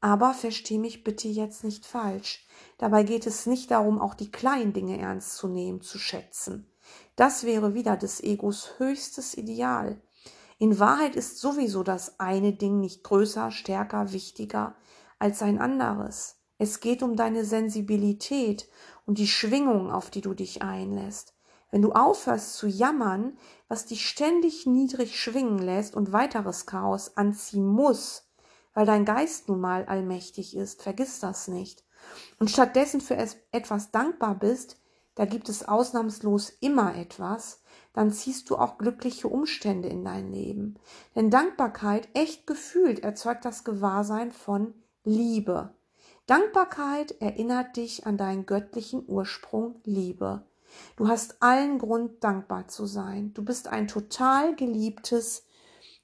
Aber 0.00 0.34
versteh 0.34 0.78
mich 0.78 1.02
bitte 1.02 1.28
jetzt 1.28 1.64
nicht 1.64 1.84
falsch. 1.84 2.46
Dabei 2.78 3.02
geht 3.02 3.26
es 3.26 3.46
nicht 3.46 3.70
darum, 3.70 4.00
auch 4.00 4.14
die 4.14 4.30
kleinen 4.30 4.72
Dinge 4.72 4.98
ernst 4.98 5.36
zu 5.36 5.48
nehmen, 5.48 5.80
zu 5.80 5.98
schätzen. 5.98 6.70
Das 7.16 7.44
wäre 7.44 7.74
wieder 7.74 7.96
des 7.96 8.22
Egos 8.22 8.78
höchstes 8.78 9.36
Ideal. 9.36 10.00
In 10.64 10.78
Wahrheit 10.78 11.14
ist 11.14 11.40
sowieso 11.40 11.82
das 11.82 12.18
eine 12.18 12.54
Ding 12.54 12.80
nicht 12.80 13.04
größer, 13.04 13.50
stärker, 13.50 14.14
wichtiger 14.14 14.74
als 15.18 15.42
ein 15.42 15.60
anderes. 15.60 16.38
Es 16.56 16.80
geht 16.80 17.02
um 17.02 17.16
deine 17.16 17.44
Sensibilität 17.44 18.66
und 19.04 19.18
die 19.18 19.26
Schwingung, 19.28 19.92
auf 19.92 20.08
die 20.08 20.22
du 20.22 20.32
dich 20.32 20.62
einlässt. 20.62 21.34
Wenn 21.70 21.82
du 21.82 21.92
aufhörst 21.92 22.56
zu 22.56 22.66
jammern, 22.66 23.36
was 23.68 23.84
dich 23.84 24.08
ständig 24.08 24.64
niedrig 24.64 25.20
schwingen 25.20 25.58
lässt 25.58 25.94
und 25.94 26.12
weiteres 26.12 26.64
Chaos 26.64 27.14
anziehen 27.14 27.66
muss, 27.66 28.30
weil 28.72 28.86
dein 28.86 29.04
Geist 29.04 29.50
nun 29.50 29.60
mal 29.60 29.84
allmächtig 29.84 30.56
ist, 30.56 30.82
vergiss 30.82 31.20
das 31.20 31.46
nicht. 31.46 31.84
Und 32.38 32.50
stattdessen 32.50 33.02
für 33.02 33.18
etwas 33.52 33.90
dankbar 33.90 34.34
bist, 34.34 34.80
da 35.14 35.26
gibt 35.26 35.50
es 35.50 35.68
ausnahmslos 35.68 36.48
immer 36.48 36.96
etwas, 36.96 37.60
dann 37.94 38.10
ziehst 38.10 38.50
du 38.50 38.56
auch 38.56 38.76
glückliche 38.76 39.28
Umstände 39.28 39.88
in 39.88 40.04
dein 40.04 40.30
Leben. 40.30 40.74
Denn 41.14 41.30
Dankbarkeit, 41.30 42.08
echt 42.12 42.46
gefühlt, 42.46 42.98
erzeugt 42.98 43.44
das 43.44 43.64
Gewahrsein 43.64 44.32
von 44.32 44.74
Liebe. 45.04 45.72
Dankbarkeit 46.26 47.20
erinnert 47.20 47.76
dich 47.76 48.06
an 48.06 48.18
deinen 48.18 48.46
göttlichen 48.46 49.04
Ursprung 49.06 49.76
Liebe. 49.84 50.44
Du 50.96 51.06
hast 51.06 51.40
allen 51.40 51.78
Grund, 51.78 52.24
dankbar 52.24 52.66
zu 52.66 52.86
sein. 52.86 53.32
Du 53.32 53.44
bist 53.44 53.68
ein 53.68 53.86
total 53.86 54.56
geliebtes, 54.56 55.46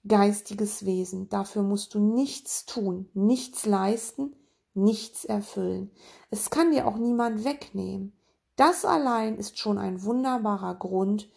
geistiges 0.07 0.85
Wesen. 0.85 1.29
Dafür 1.29 1.63
musst 1.63 1.95
du 1.95 1.99
nichts 1.99 2.67
tun, 2.67 3.09
nichts 3.15 3.67
leisten, 3.67 4.37
nichts 4.75 5.25
erfüllen. 5.25 5.91
Es 6.31 6.51
kann 6.51 6.71
dir 6.71 6.87
auch 6.87 6.97
niemand 6.97 7.45
wegnehmen. 7.45 8.13
Das 8.55 8.85
allein 8.85 9.37
ist 9.39 9.59
schon 9.59 9.79
ein 9.79 10.05
wunderbarer 10.05 10.75
Grund, 10.75 11.29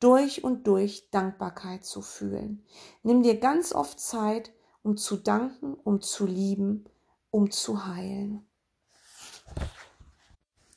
durch 0.00 0.42
und 0.42 0.66
durch 0.66 1.10
Dankbarkeit 1.10 1.84
zu 1.84 2.02
fühlen. 2.02 2.64
Nimm 3.02 3.22
dir 3.22 3.38
ganz 3.38 3.72
oft 3.72 4.00
Zeit, 4.00 4.52
um 4.82 4.96
zu 4.96 5.16
danken, 5.16 5.74
um 5.74 6.00
zu 6.00 6.26
lieben, 6.26 6.84
um 7.30 7.50
zu 7.50 7.86
heilen. 7.86 8.46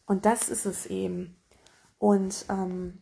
Und 0.06 0.26
das 0.26 0.50
ist 0.50 0.66
es 0.66 0.86
eben. 0.86 1.42
Und 1.98 2.46
ähm, 2.50 3.02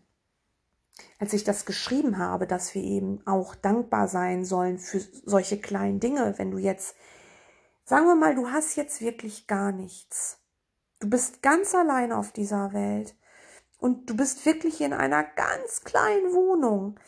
als 1.20 1.34
ich 1.34 1.44
das 1.44 1.66
geschrieben 1.66 2.18
habe, 2.20 2.46
dass 2.46 2.74
wir 2.76 2.84
eben 2.84 3.26
auch 3.26 3.56
dankbar 3.56 4.08
sein 4.08 4.46
sollen 4.46 4.78
für 4.78 5.00
solche 5.00 5.60
kleinen 5.60 6.00
Dinge, 6.00 6.38
wenn 6.38 6.52
du 6.52 6.60
jetzt, 6.60 6.96
sagen 7.84 8.06
wir 8.06 8.16
mal, 8.16 8.36
du 8.36 8.50
hast 8.50 8.76
jetzt 8.76 9.02
wirklich 9.02 9.48
gar 9.48 9.72
nichts. 9.72 10.40
Du 11.00 11.10
bist 11.10 11.42
ganz 11.42 11.74
allein 11.74 12.12
auf 12.12 12.32
dieser 12.32 12.74
Welt 12.74 13.16
und 13.82 14.12
du 14.12 14.16
bist 14.16 14.46
wirklich 14.46 14.80
in 14.80 14.94
einer 14.94 15.24
ganz 15.24 15.84
kleinen 15.84 16.34
Wohnung, 16.34 17.00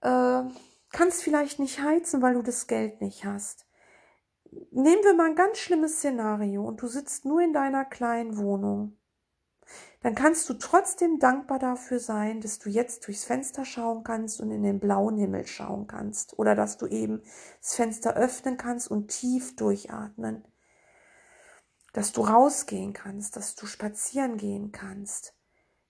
äh, 0.00 0.42
kannst 0.90 1.22
vielleicht 1.22 1.58
nicht 1.58 1.82
heizen, 1.82 2.22
weil 2.22 2.32
du 2.32 2.42
das 2.42 2.66
Geld 2.66 3.02
nicht 3.02 3.26
hast. 3.26 3.66
Nehmen 4.70 5.04
wir 5.04 5.12
mal 5.14 5.26
ein 5.26 5.36
ganz 5.36 5.58
schlimmes 5.58 5.98
Szenario 5.98 6.64
und 6.64 6.80
du 6.80 6.86
sitzt 6.86 7.26
nur 7.26 7.42
in 7.42 7.52
deiner 7.52 7.84
kleinen 7.84 8.38
Wohnung. 8.38 8.96
Dann 10.00 10.14
kannst 10.14 10.48
du 10.48 10.54
trotzdem 10.54 11.18
dankbar 11.18 11.58
dafür 11.58 12.00
sein, 12.00 12.40
dass 12.40 12.58
du 12.58 12.70
jetzt 12.70 13.06
durchs 13.06 13.24
Fenster 13.24 13.66
schauen 13.66 14.02
kannst 14.02 14.40
und 14.40 14.50
in 14.50 14.62
den 14.62 14.80
blauen 14.80 15.18
Himmel 15.18 15.46
schauen 15.46 15.86
kannst. 15.86 16.38
Oder 16.38 16.54
dass 16.54 16.78
du 16.78 16.86
eben 16.86 17.22
das 17.60 17.74
Fenster 17.74 18.14
öffnen 18.14 18.56
kannst 18.56 18.90
und 18.90 19.08
tief 19.08 19.56
durchatmen. 19.56 20.44
Dass 21.92 22.12
du 22.12 22.22
rausgehen 22.22 22.94
kannst, 22.94 23.36
dass 23.36 23.56
du 23.56 23.66
spazieren 23.66 24.38
gehen 24.38 24.72
kannst 24.72 25.33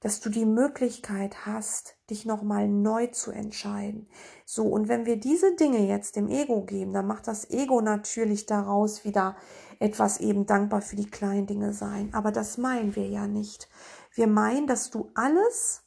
dass 0.05 0.21
du 0.21 0.29
die 0.29 0.45
Möglichkeit 0.45 1.47
hast, 1.47 1.97
dich 2.11 2.27
nochmal 2.27 2.69
neu 2.69 3.07
zu 3.07 3.31
entscheiden. 3.31 4.07
So, 4.45 4.65
und 4.65 4.87
wenn 4.87 5.07
wir 5.07 5.17
diese 5.17 5.57
Dinge 5.57 5.79
jetzt 5.79 6.17
dem 6.17 6.29
Ego 6.29 6.61
geben, 6.61 6.93
dann 6.93 7.07
macht 7.07 7.27
das 7.27 7.49
Ego 7.49 7.81
natürlich 7.81 8.45
daraus 8.45 9.07
wieder 9.07 9.35
etwas 9.79 10.21
eben 10.21 10.45
dankbar 10.45 10.83
für 10.83 10.97
die 10.97 11.09
kleinen 11.09 11.47
Dinge 11.47 11.73
sein. 11.73 12.13
Aber 12.13 12.33
das 12.33 12.59
meinen 12.59 12.95
wir 12.95 13.09
ja 13.09 13.27
nicht. 13.27 13.71
Wir 14.13 14.27
meinen, 14.27 14.67
dass 14.67 14.91
du 14.91 15.11
alles, 15.15 15.85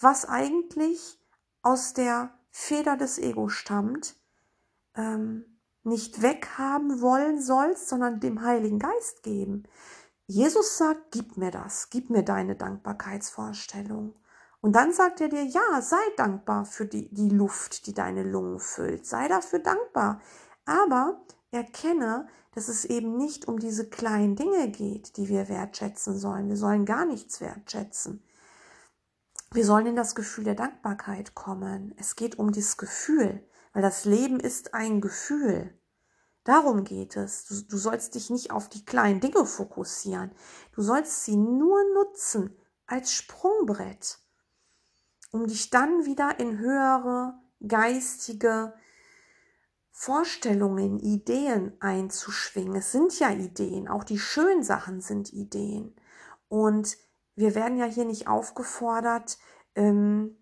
was 0.00 0.26
eigentlich 0.26 1.20
aus 1.60 1.92
der 1.92 2.32
Feder 2.50 2.96
des 2.96 3.18
Ego 3.18 3.50
stammt, 3.50 4.16
ähm, 4.96 5.44
nicht 5.82 6.22
weghaben 6.22 7.02
wollen 7.02 7.42
sollst, 7.42 7.90
sondern 7.90 8.18
dem 8.18 8.40
Heiligen 8.40 8.78
Geist 8.78 9.22
geben. 9.22 9.64
Jesus 10.26 10.78
sagt, 10.78 11.10
gib 11.10 11.36
mir 11.36 11.50
das, 11.50 11.90
gib 11.90 12.10
mir 12.10 12.22
deine 12.22 12.56
Dankbarkeitsvorstellung. 12.56 14.14
Und 14.60 14.76
dann 14.76 14.92
sagt 14.92 15.20
er 15.20 15.28
dir, 15.28 15.44
ja, 15.44 15.82
sei 15.82 16.02
dankbar 16.16 16.64
für 16.64 16.86
die, 16.86 17.12
die 17.12 17.28
Luft, 17.28 17.86
die 17.86 17.94
deine 17.94 18.22
Lungen 18.22 18.60
füllt. 18.60 19.04
Sei 19.04 19.26
dafür 19.26 19.58
dankbar. 19.58 20.20
Aber 20.64 21.20
erkenne, 21.50 22.28
dass 22.54 22.68
es 22.68 22.84
eben 22.84 23.16
nicht 23.16 23.48
um 23.48 23.58
diese 23.58 23.88
kleinen 23.88 24.36
Dinge 24.36 24.70
geht, 24.70 25.16
die 25.16 25.28
wir 25.28 25.48
wertschätzen 25.48 26.16
sollen. 26.16 26.48
Wir 26.48 26.56
sollen 26.56 26.84
gar 26.84 27.04
nichts 27.04 27.40
wertschätzen. 27.40 28.22
Wir 29.52 29.66
sollen 29.66 29.86
in 29.86 29.96
das 29.96 30.14
Gefühl 30.14 30.44
der 30.44 30.54
Dankbarkeit 30.54 31.34
kommen. 31.34 31.94
Es 31.98 32.14
geht 32.14 32.38
um 32.38 32.52
das 32.52 32.76
Gefühl, 32.76 33.46
weil 33.72 33.82
das 33.82 34.04
Leben 34.04 34.38
ist 34.38 34.74
ein 34.74 35.00
Gefühl. 35.00 35.78
Darum 36.44 36.84
geht 36.84 37.16
es. 37.16 37.44
Du, 37.44 37.62
du 37.62 37.76
sollst 37.76 38.14
dich 38.14 38.30
nicht 38.30 38.50
auf 38.50 38.68
die 38.68 38.84
kleinen 38.84 39.20
Dinge 39.20 39.46
fokussieren. 39.46 40.32
Du 40.72 40.82
sollst 40.82 41.24
sie 41.24 41.36
nur 41.36 41.78
nutzen 41.94 42.56
als 42.86 43.12
Sprungbrett 43.12 44.22
um 45.32 45.46
dich 45.46 45.70
dann 45.70 46.04
wieder 46.04 46.38
in 46.38 46.58
höhere 46.58 47.34
geistige 47.66 48.74
Vorstellungen, 49.90 50.98
Ideen 50.98 51.72
einzuschwingen. 51.80 52.76
Es 52.76 52.92
sind 52.92 53.18
ja 53.18 53.30
Ideen, 53.30 53.88
auch 53.88 54.04
die 54.04 54.18
schönen 54.18 54.62
Sachen 54.62 55.00
sind 55.00 55.32
Ideen. 55.32 55.96
Und 56.48 56.96
wir 57.34 57.54
werden 57.54 57.78
ja 57.78 57.86
hier 57.86 58.04
nicht 58.04 58.28
aufgefordert, 58.28 59.38
ähm, 59.74 60.36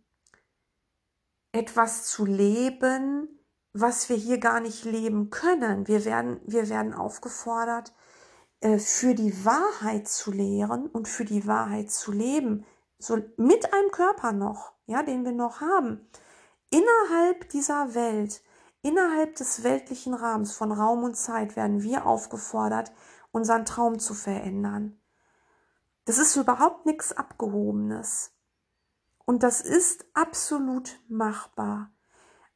etwas 1.53 2.07
zu 2.07 2.27
leben, 2.27 3.40
was 3.73 4.09
wir 4.09 4.17
hier 4.17 4.39
gar 4.39 4.61
nicht 4.61 4.85
leben 4.85 5.31
können. 5.31 5.87
Wir 5.87 6.05
werden, 6.05 6.41
wir 6.45 6.69
werden 6.69 6.93
aufgefordert, 6.93 7.95
äh, 8.61 8.79
für 8.79 9.15
die 9.15 9.45
Wahrheit 9.45 10.09
zu 10.09 10.33
lehren 10.33 10.87
und 10.87 11.09
für 11.09 11.25
die 11.25 11.47
Wahrheit 11.47 11.91
zu 11.91 12.13
leben, 12.13 12.67
so 12.99 13.19
mit 13.37 13.73
einem 13.73 13.91
Körper 13.91 14.33
noch, 14.33 14.73
ja, 14.87 15.03
den 15.03 15.25
wir 15.25 15.33
noch 15.33 15.61
haben, 15.61 16.09
innerhalb 16.71 17.49
dieser 17.51 17.95
Welt, 17.95 18.43
innerhalb 18.83 19.37
des 19.37 19.63
weltlichen 19.63 20.15
Rahmens 20.15 20.53
von 20.53 20.73
Raum 20.73 21.05
und 21.05 21.17
Zeit 21.17 21.57
werden 21.57 21.83
wir 21.83 22.07
aufgefordert, 22.07 22.93
unseren 23.33 23.65
Traum 23.65 23.99
zu 23.99 24.15
verändern. 24.15 25.01
Das 26.05 26.19
ist 26.19 26.37
überhaupt 26.37 26.87
nichts 26.87 27.13
Abgehobenes. 27.13 28.33
Und 29.25 29.43
das 29.43 29.61
ist 29.61 30.05
absolut 30.13 30.99
machbar. 31.09 31.93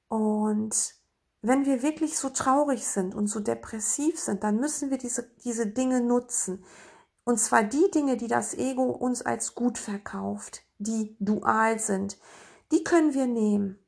Und 0.08 0.96
wenn 1.46 1.66
wir 1.66 1.82
wirklich 1.82 2.16
so 2.16 2.30
traurig 2.30 2.86
sind 2.86 3.14
und 3.14 3.26
so 3.26 3.38
depressiv 3.38 4.18
sind, 4.18 4.42
dann 4.42 4.56
müssen 4.56 4.90
wir 4.90 4.96
diese, 4.96 5.30
diese 5.44 5.66
Dinge 5.66 6.00
nutzen. 6.00 6.64
Und 7.24 7.38
zwar 7.38 7.62
die 7.62 7.90
Dinge, 7.92 8.16
die 8.16 8.28
das 8.28 8.54
Ego 8.54 8.84
uns 8.84 9.20
als 9.20 9.54
gut 9.54 9.76
verkauft, 9.76 10.62
die 10.78 11.16
dual 11.20 11.78
sind, 11.78 12.18
die 12.72 12.82
können 12.82 13.12
wir 13.12 13.26
nehmen. 13.26 13.78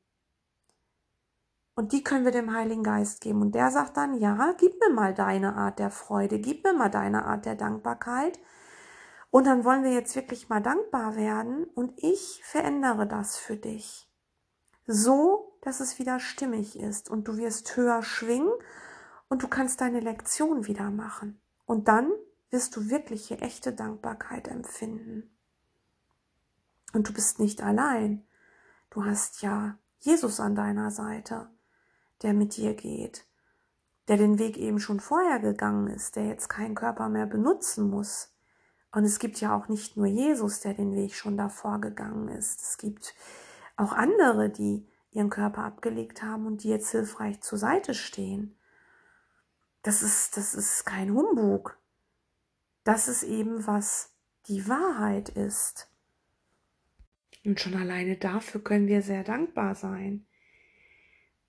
Und 1.75 1.93
die 1.93 2.03
können 2.03 2.25
wir 2.25 2.31
dem 2.31 2.53
Heiligen 2.53 2.83
Geist 2.83 3.21
geben. 3.21 3.41
Und 3.41 3.55
der 3.55 3.71
sagt 3.71 3.97
dann, 3.97 4.19
ja, 4.19 4.53
gib 4.59 4.79
mir 4.79 4.93
mal 4.93 5.15
deine 5.15 5.55
Art 5.55 5.79
der 5.79 5.91
Freude, 5.91 6.39
gib 6.39 6.63
mir 6.63 6.73
mal 6.73 6.89
deine 6.89 7.25
Art 7.25 7.45
der 7.45 7.55
Dankbarkeit. 7.55 8.39
Und 9.31 9.47
dann 9.47 9.63
wollen 9.63 9.83
wir 9.83 9.93
jetzt 9.93 10.15
wirklich 10.15 10.47
mal 10.49 10.61
dankbar 10.61 11.15
werden 11.15 11.65
und 11.75 11.93
ich 11.97 12.41
verändere 12.43 13.07
das 13.07 13.37
für 13.37 13.57
dich. 13.57 14.09
So, 14.85 15.46
dass 15.67 15.81
es 15.81 15.99
wieder 15.99 16.21
stimmig 16.21 16.79
ist 16.79 17.09
und 17.09 17.27
du 17.27 17.35
wirst 17.35 17.75
höher 17.75 18.01
schwingen 18.01 18.53
und 19.27 19.43
du 19.43 19.49
kannst 19.49 19.81
deine 19.81 19.99
Lektion 19.99 20.65
wieder 20.65 20.89
machen. 20.91 21.41
Und 21.65 21.89
dann 21.89 22.09
wirst 22.49 22.77
du 22.77 22.89
wirkliche, 22.89 23.39
echte 23.41 23.73
Dankbarkeit 23.73 24.47
empfinden. 24.47 25.29
Und 26.93 27.09
du 27.09 27.13
bist 27.13 27.41
nicht 27.41 27.61
allein. 27.61 28.25
Du 28.89 29.03
hast 29.03 29.41
ja 29.41 29.77
Jesus 29.99 30.39
an 30.39 30.55
deiner 30.55 30.89
Seite, 30.89 31.49
der 32.21 32.31
mit 32.31 32.55
dir 32.55 32.73
geht, 32.73 33.27
der 34.07 34.15
den 34.15 34.39
Weg 34.39 34.55
eben 34.55 34.79
schon 34.79 35.01
vorher 35.01 35.39
gegangen 35.39 35.87
ist, 35.87 36.15
der 36.15 36.27
jetzt 36.27 36.47
keinen 36.47 36.75
Körper 36.75 37.09
mehr 37.09 37.25
benutzen 37.25 37.89
muss. 37.89 38.33
Und 38.93 39.03
es 39.03 39.19
gibt 39.19 39.41
ja 39.41 39.53
auch 39.53 39.67
nicht 39.67 39.97
nur 39.97 40.07
Jesus, 40.07 40.61
der 40.61 40.75
den 40.75 40.95
Weg 40.95 41.13
schon 41.13 41.35
davor 41.35 41.81
gegangen 41.81 42.29
ist. 42.29 42.61
Es 42.61 42.77
gibt 42.77 43.13
auch 43.75 43.91
andere, 43.91 44.49
die 44.49 44.87
ihren 45.17 45.29
Körper 45.29 45.63
abgelegt 45.63 46.23
haben 46.23 46.45
und 46.45 46.63
die 46.63 46.69
jetzt 46.69 46.91
hilfreich 46.91 47.41
zur 47.41 47.57
Seite 47.57 47.93
stehen. 47.93 48.55
Das 49.83 50.01
ist, 50.01 50.37
das 50.37 50.53
ist 50.53 50.85
kein 50.85 51.13
Humbug 51.13 51.77
das 52.87 53.09
ist 53.09 53.23
eben, 53.23 53.67
was 53.67 54.15
die 54.47 54.65
Wahrheit 54.69 55.27
ist. 55.27 55.91
Und 57.43 57.59
schon 57.59 57.75
alleine 57.75 58.15
dafür 58.15 58.63
können 58.63 58.87
wir 58.87 59.01
sehr 59.01 59.25
dankbar 59.25 59.75
sein. 59.75 60.25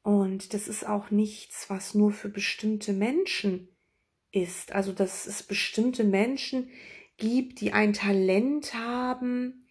Und 0.02 0.52
das 0.52 0.66
ist 0.66 0.84
auch 0.84 1.12
nichts, 1.12 1.70
was 1.70 1.94
nur 1.94 2.10
für 2.10 2.28
bestimmte 2.28 2.92
Menschen 2.92 3.68
ist. 4.32 4.72
Also, 4.72 4.92
dass 4.92 5.26
es 5.26 5.44
bestimmte 5.44 6.02
Menschen 6.02 6.70
gibt, 7.18 7.60
die 7.60 7.72
ein 7.72 7.92
Talent 7.92 8.74
haben, 8.74 9.67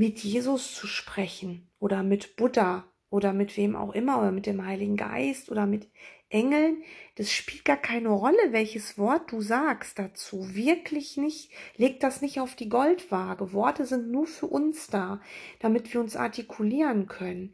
mit 0.00 0.20
Jesus 0.20 0.74
zu 0.74 0.86
sprechen 0.86 1.68
oder 1.78 2.02
mit 2.02 2.36
Buddha 2.36 2.90
oder 3.10 3.34
mit 3.34 3.58
wem 3.58 3.76
auch 3.76 3.92
immer 3.92 4.18
oder 4.18 4.32
mit 4.32 4.46
dem 4.46 4.64
Heiligen 4.64 4.96
Geist 4.96 5.50
oder 5.50 5.66
mit 5.66 5.90
Engeln, 6.30 6.82
das 7.16 7.30
spielt 7.30 7.66
gar 7.66 7.76
keine 7.76 8.08
Rolle, 8.08 8.38
welches 8.48 8.96
Wort 8.96 9.30
du 9.30 9.42
sagst 9.42 9.98
dazu. 9.98 10.54
Wirklich 10.54 11.18
nicht. 11.18 11.52
Leg 11.76 12.00
das 12.00 12.22
nicht 12.22 12.40
auf 12.40 12.56
die 12.56 12.70
Goldwaage. 12.70 13.52
Worte 13.52 13.84
sind 13.84 14.10
nur 14.10 14.26
für 14.26 14.46
uns 14.46 14.86
da, 14.86 15.20
damit 15.58 15.92
wir 15.92 16.00
uns 16.00 16.16
artikulieren 16.16 17.06
können. 17.06 17.52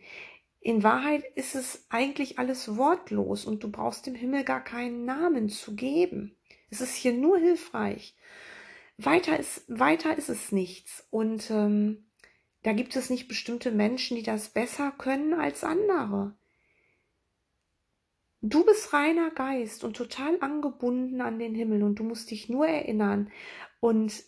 In 0.60 0.84
Wahrheit 0.84 1.24
ist 1.34 1.56
es 1.56 1.84
eigentlich 1.88 2.38
alles 2.38 2.76
wortlos 2.76 3.44
und 3.44 3.64
du 3.64 3.72
brauchst 3.72 4.06
dem 4.06 4.14
Himmel 4.14 4.44
gar 4.44 4.62
keinen 4.62 5.04
Namen 5.04 5.48
zu 5.48 5.74
geben. 5.74 6.36
Es 6.70 6.80
ist 6.80 6.94
hier 6.94 7.12
nur 7.12 7.38
hilfreich. 7.38 8.14
Weiter 8.98 9.36
ist, 9.36 9.64
weiter 9.66 10.16
ist 10.16 10.28
es 10.28 10.52
nichts. 10.52 11.04
Und 11.10 11.50
ähm, 11.50 12.05
da 12.66 12.72
gibt 12.72 12.96
es 12.96 13.10
nicht 13.10 13.28
bestimmte 13.28 13.70
Menschen, 13.70 14.16
die 14.16 14.24
das 14.24 14.48
besser 14.48 14.90
können 14.90 15.34
als 15.34 15.62
andere. 15.62 16.34
Du 18.42 18.64
bist 18.64 18.92
reiner 18.92 19.30
Geist 19.30 19.84
und 19.84 19.96
total 19.96 20.40
angebunden 20.40 21.20
an 21.20 21.38
den 21.38 21.54
Himmel 21.54 21.84
und 21.84 22.00
du 22.00 22.02
musst 22.02 22.28
dich 22.32 22.48
nur 22.48 22.66
erinnern. 22.66 23.30
Und 23.78 24.20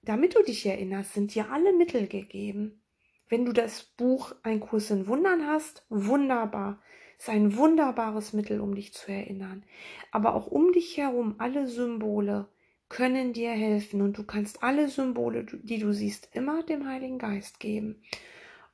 damit 0.00 0.34
du 0.34 0.42
dich 0.42 0.64
erinnerst, 0.64 1.12
sind 1.12 1.34
dir 1.34 1.52
alle 1.52 1.74
Mittel 1.74 2.06
gegeben. 2.06 2.82
Wenn 3.28 3.44
du 3.44 3.52
das 3.52 3.82
Buch 3.82 4.34
Ein 4.42 4.60
Kurs 4.60 4.90
in 4.90 5.06
Wundern 5.06 5.46
hast, 5.46 5.84
wunderbar. 5.90 6.80
Ist 7.18 7.28
ein 7.28 7.54
wunderbares 7.54 8.32
Mittel, 8.32 8.62
um 8.62 8.74
dich 8.74 8.94
zu 8.94 9.12
erinnern. 9.12 9.62
Aber 10.10 10.34
auch 10.34 10.46
um 10.46 10.72
dich 10.72 10.96
herum, 10.96 11.34
alle 11.36 11.68
Symbole 11.68 12.48
können 12.94 13.32
dir 13.32 13.50
helfen 13.50 14.02
und 14.02 14.16
du 14.16 14.22
kannst 14.22 14.62
alle 14.62 14.88
Symbole, 14.88 15.44
die 15.44 15.78
du 15.78 15.92
siehst, 15.92 16.28
immer 16.32 16.62
dem 16.62 16.86
Heiligen 16.86 17.18
Geist 17.18 17.58
geben. 17.58 18.00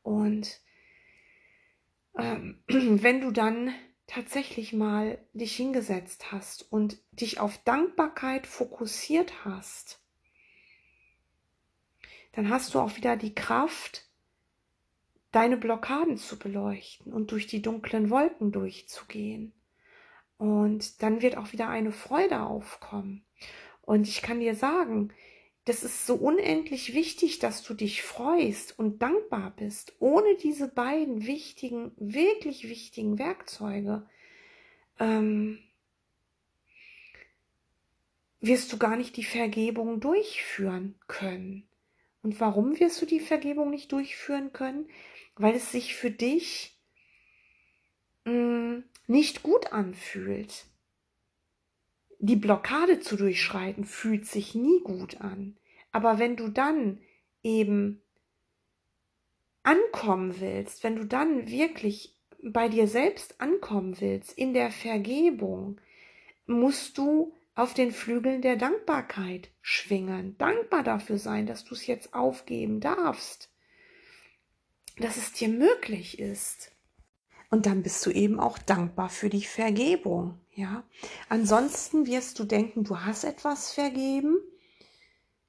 Und 0.03 0.61
ähm, 2.19 2.63
wenn 2.69 3.23
du 3.23 3.31
dann 3.31 3.73
tatsächlich 4.07 4.75
mal 4.75 5.17
dich 5.33 5.57
hingesetzt 5.57 6.33
hast 6.33 6.71
und 6.71 6.99
dich 7.13 7.41
auf 7.41 7.57
Dankbarkeit 7.65 8.47
fokussiert 8.47 9.47
hast, 9.47 10.03
dann 12.33 12.51
hast 12.51 12.75
du 12.75 12.81
auch 12.81 12.97
wieder 12.97 13.17
die 13.17 13.35
Kraft, 13.35 14.07
deine 15.33 15.57
Blockaden 15.57 16.19
zu 16.19 16.39
beleuchten 16.39 17.15
und 17.15 17.31
durch 17.33 17.47
die 17.47 17.63
dunklen 17.63 18.11
Wolken 18.11 18.53
durchzugehen. 18.53 19.55
Und 20.37 21.03
dann 21.03 21.23
wird 21.23 21.39
auch 21.39 21.53
wieder 21.53 21.71
eine 21.71 21.93
Freude 21.93 22.43
aufkommen. 22.43 23.25
Und 23.91 24.07
ich 24.07 24.23
kann 24.23 24.39
dir 24.39 24.55
sagen, 24.55 25.13
das 25.65 25.83
ist 25.83 26.07
so 26.07 26.15
unendlich 26.15 26.95
wichtig, 26.95 27.41
dass 27.41 27.65
du 27.65 27.75
dich 27.75 28.03
freust 28.03 28.79
und 28.79 29.03
dankbar 29.03 29.53
bist. 29.57 29.95
Ohne 29.99 30.37
diese 30.37 30.69
beiden 30.69 31.27
wichtigen, 31.27 31.91
wirklich 31.97 32.69
wichtigen 32.69 33.19
Werkzeuge 33.19 34.09
ähm, 35.01 35.59
wirst 38.39 38.73
du 38.73 38.79
gar 38.79 38.95
nicht 38.95 39.17
die 39.17 39.25
Vergebung 39.25 39.99
durchführen 39.99 40.95
können. 41.09 41.69
Und 42.23 42.39
warum 42.39 42.79
wirst 42.79 43.03
du 43.03 43.07
die 43.07 43.19
Vergebung 43.19 43.71
nicht 43.71 43.91
durchführen 43.91 44.53
können? 44.53 44.89
Weil 45.35 45.57
es 45.57 45.73
sich 45.73 45.97
für 45.97 46.13
dich 46.13 46.79
mh, 48.25 48.35
mm, 48.35 48.85
nicht 49.09 49.43
gut 49.43 49.73
anfühlt. 49.73 50.70
Die 52.23 52.37
Blockade 52.37 53.01
zu 53.01 53.17
durchschreiten 53.17 53.87
fühlt 53.87 54.27
sich 54.27 54.55
nie 54.55 54.81
gut 54.85 55.23
an. 55.23 55.57
Aber 55.91 56.19
wenn 56.19 56.37
du 56.37 56.49
dann 56.49 56.99
eben 57.43 58.03
ankommen 59.63 60.39
willst, 60.39 60.85
wenn 60.85 60.97
du 60.97 61.05
dann 61.05 61.49
wirklich 61.49 62.15
bei 62.43 62.69
dir 62.69 62.89
selbst 62.89 63.41
ankommen 63.41 64.01
willst, 64.01 64.37
in 64.37 64.53
der 64.53 64.71
Vergebung, 64.71 65.81
musst 66.47 66.99
du 66.99 67.33
auf 67.55 67.73
den 67.73 67.91
Flügeln 67.91 68.43
der 68.43 68.57
Dankbarkeit 68.57 69.51
schwingen, 69.63 70.37
dankbar 70.37 70.83
dafür 70.83 71.19
sein, 71.19 71.47
dass 71.47 71.65
du 71.65 71.75
es 71.75 71.87
jetzt 71.87 72.13
aufgeben 72.13 72.81
darfst, 72.81 73.51
dass 74.99 75.17
es 75.17 75.33
dir 75.33 75.49
möglich 75.49 76.19
ist. 76.19 76.71
Und 77.51 77.65
dann 77.65 77.83
bist 77.83 78.05
du 78.05 78.11
eben 78.11 78.39
auch 78.39 78.59
dankbar 78.59 79.09
für 79.09 79.31
die 79.31 79.45
Vergebung, 79.45 80.39
ja. 80.61 80.85
Ansonsten 81.29 82.07
wirst 82.07 82.39
du 82.39 82.45
denken, 82.45 82.85
du 82.85 83.01
hast 83.01 83.25
etwas 83.25 83.73
vergeben, 83.73 84.37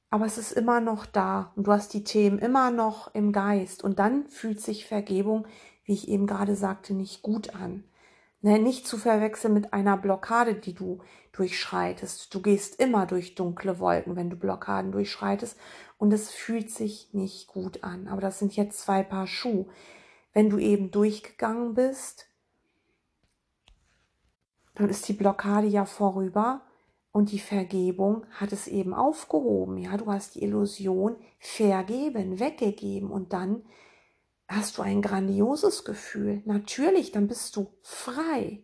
aber 0.10 0.26
es 0.26 0.38
ist 0.38 0.52
immer 0.52 0.82
noch 0.82 1.06
da 1.06 1.52
und 1.56 1.67
du 1.67 1.71
hast 1.71 1.93
die 1.93 2.04
Themen 2.04 2.39
immer 2.39 2.71
noch 2.71 3.13
im 3.13 3.32
Geist 3.32 3.84
und 3.84 4.00
dann 4.00 4.28
fühlt 4.28 4.62
sich 4.62 4.86
Vergebung, 4.86 5.47
wie 5.86 5.93
ich 5.93 6.08
eben 6.08 6.28
gerade 6.28 6.56
sagte, 6.56 6.93
nicht 6.93 7.21
gut 7.21 7.56
an. 7.56 7.84
Ne, 8.43 8.58
nicht 8.58 8.88
zu 8.88 8.97
verwechseln 8.97 9.54
mit 9.54 9.71
einer 9.71 9.97
Blockade, 9.97 10.56
die 10.56 10.74
du 10.74 11.00
durchschreitest. 11.32 12.34
Du 12.34 12.41
gehst 12.41 12.80
immer 12.80 13.06
durch 13.06 13.36
dunkle 13.36 13.78
Wolken, 13.78 14.15
wenn 14.15 14.32
du 14.32 14.36
Blockaden 14.36 14.91
durchschreitest 14.91 15.60
und 16.00 16.12
es 16.12 16.32
fühlt 16.32 16.71
sich 16.71 17.10
nicht 17.13 17.47
gut 17.47 17.84
an. 17.84 18.08
Aber 18.08 18.19
das 18.19 18.39
sind 18.39 18.56
jetzt 18.56 18.80
zwei 18.80 19.04
Paar 19.04 19.28
Schuhe. 19.28 19.67
Wenn 20.34 20.50
du 20.50 20.58
eben 20.58 20.89
durchgegangen 20.89 21.76
bist, 21.76 22.31
dann 24.82 24.89
ist 24.89 25.08
die 25.08 25.13
Blockade 25.13 25.67
ja 25.67 25.86
vorüber 25.86 26.62
und 27.12 27.32
die 27.32 27.39
Vergebung 27.39 28.26
hat 28.32 28.52
es 28.52 28.67
eben 28.67 28.94
aufgehoben. 28.94 29.78
Ja, 29.78 29.96
du 29.98 30.12
hast 30.12 30.36
die 30.36 30.44
Illusion 30.44 31.17
vergeben, 31.39 32.39
weggegeben 32.39 33.12
und 33.12 33.32
dann 33.32 33.63
hast 34.48 34.78
du 34.78 34.82
ein 34.82 35.02
grandioses 35.02 35.86
Gefühl. 35.86 36.41
Natürlich, 36.46 37.12
dann 37.12 37.28
bist 37.28 37.56
du 37.56 37.72
frei. 37.82 38.63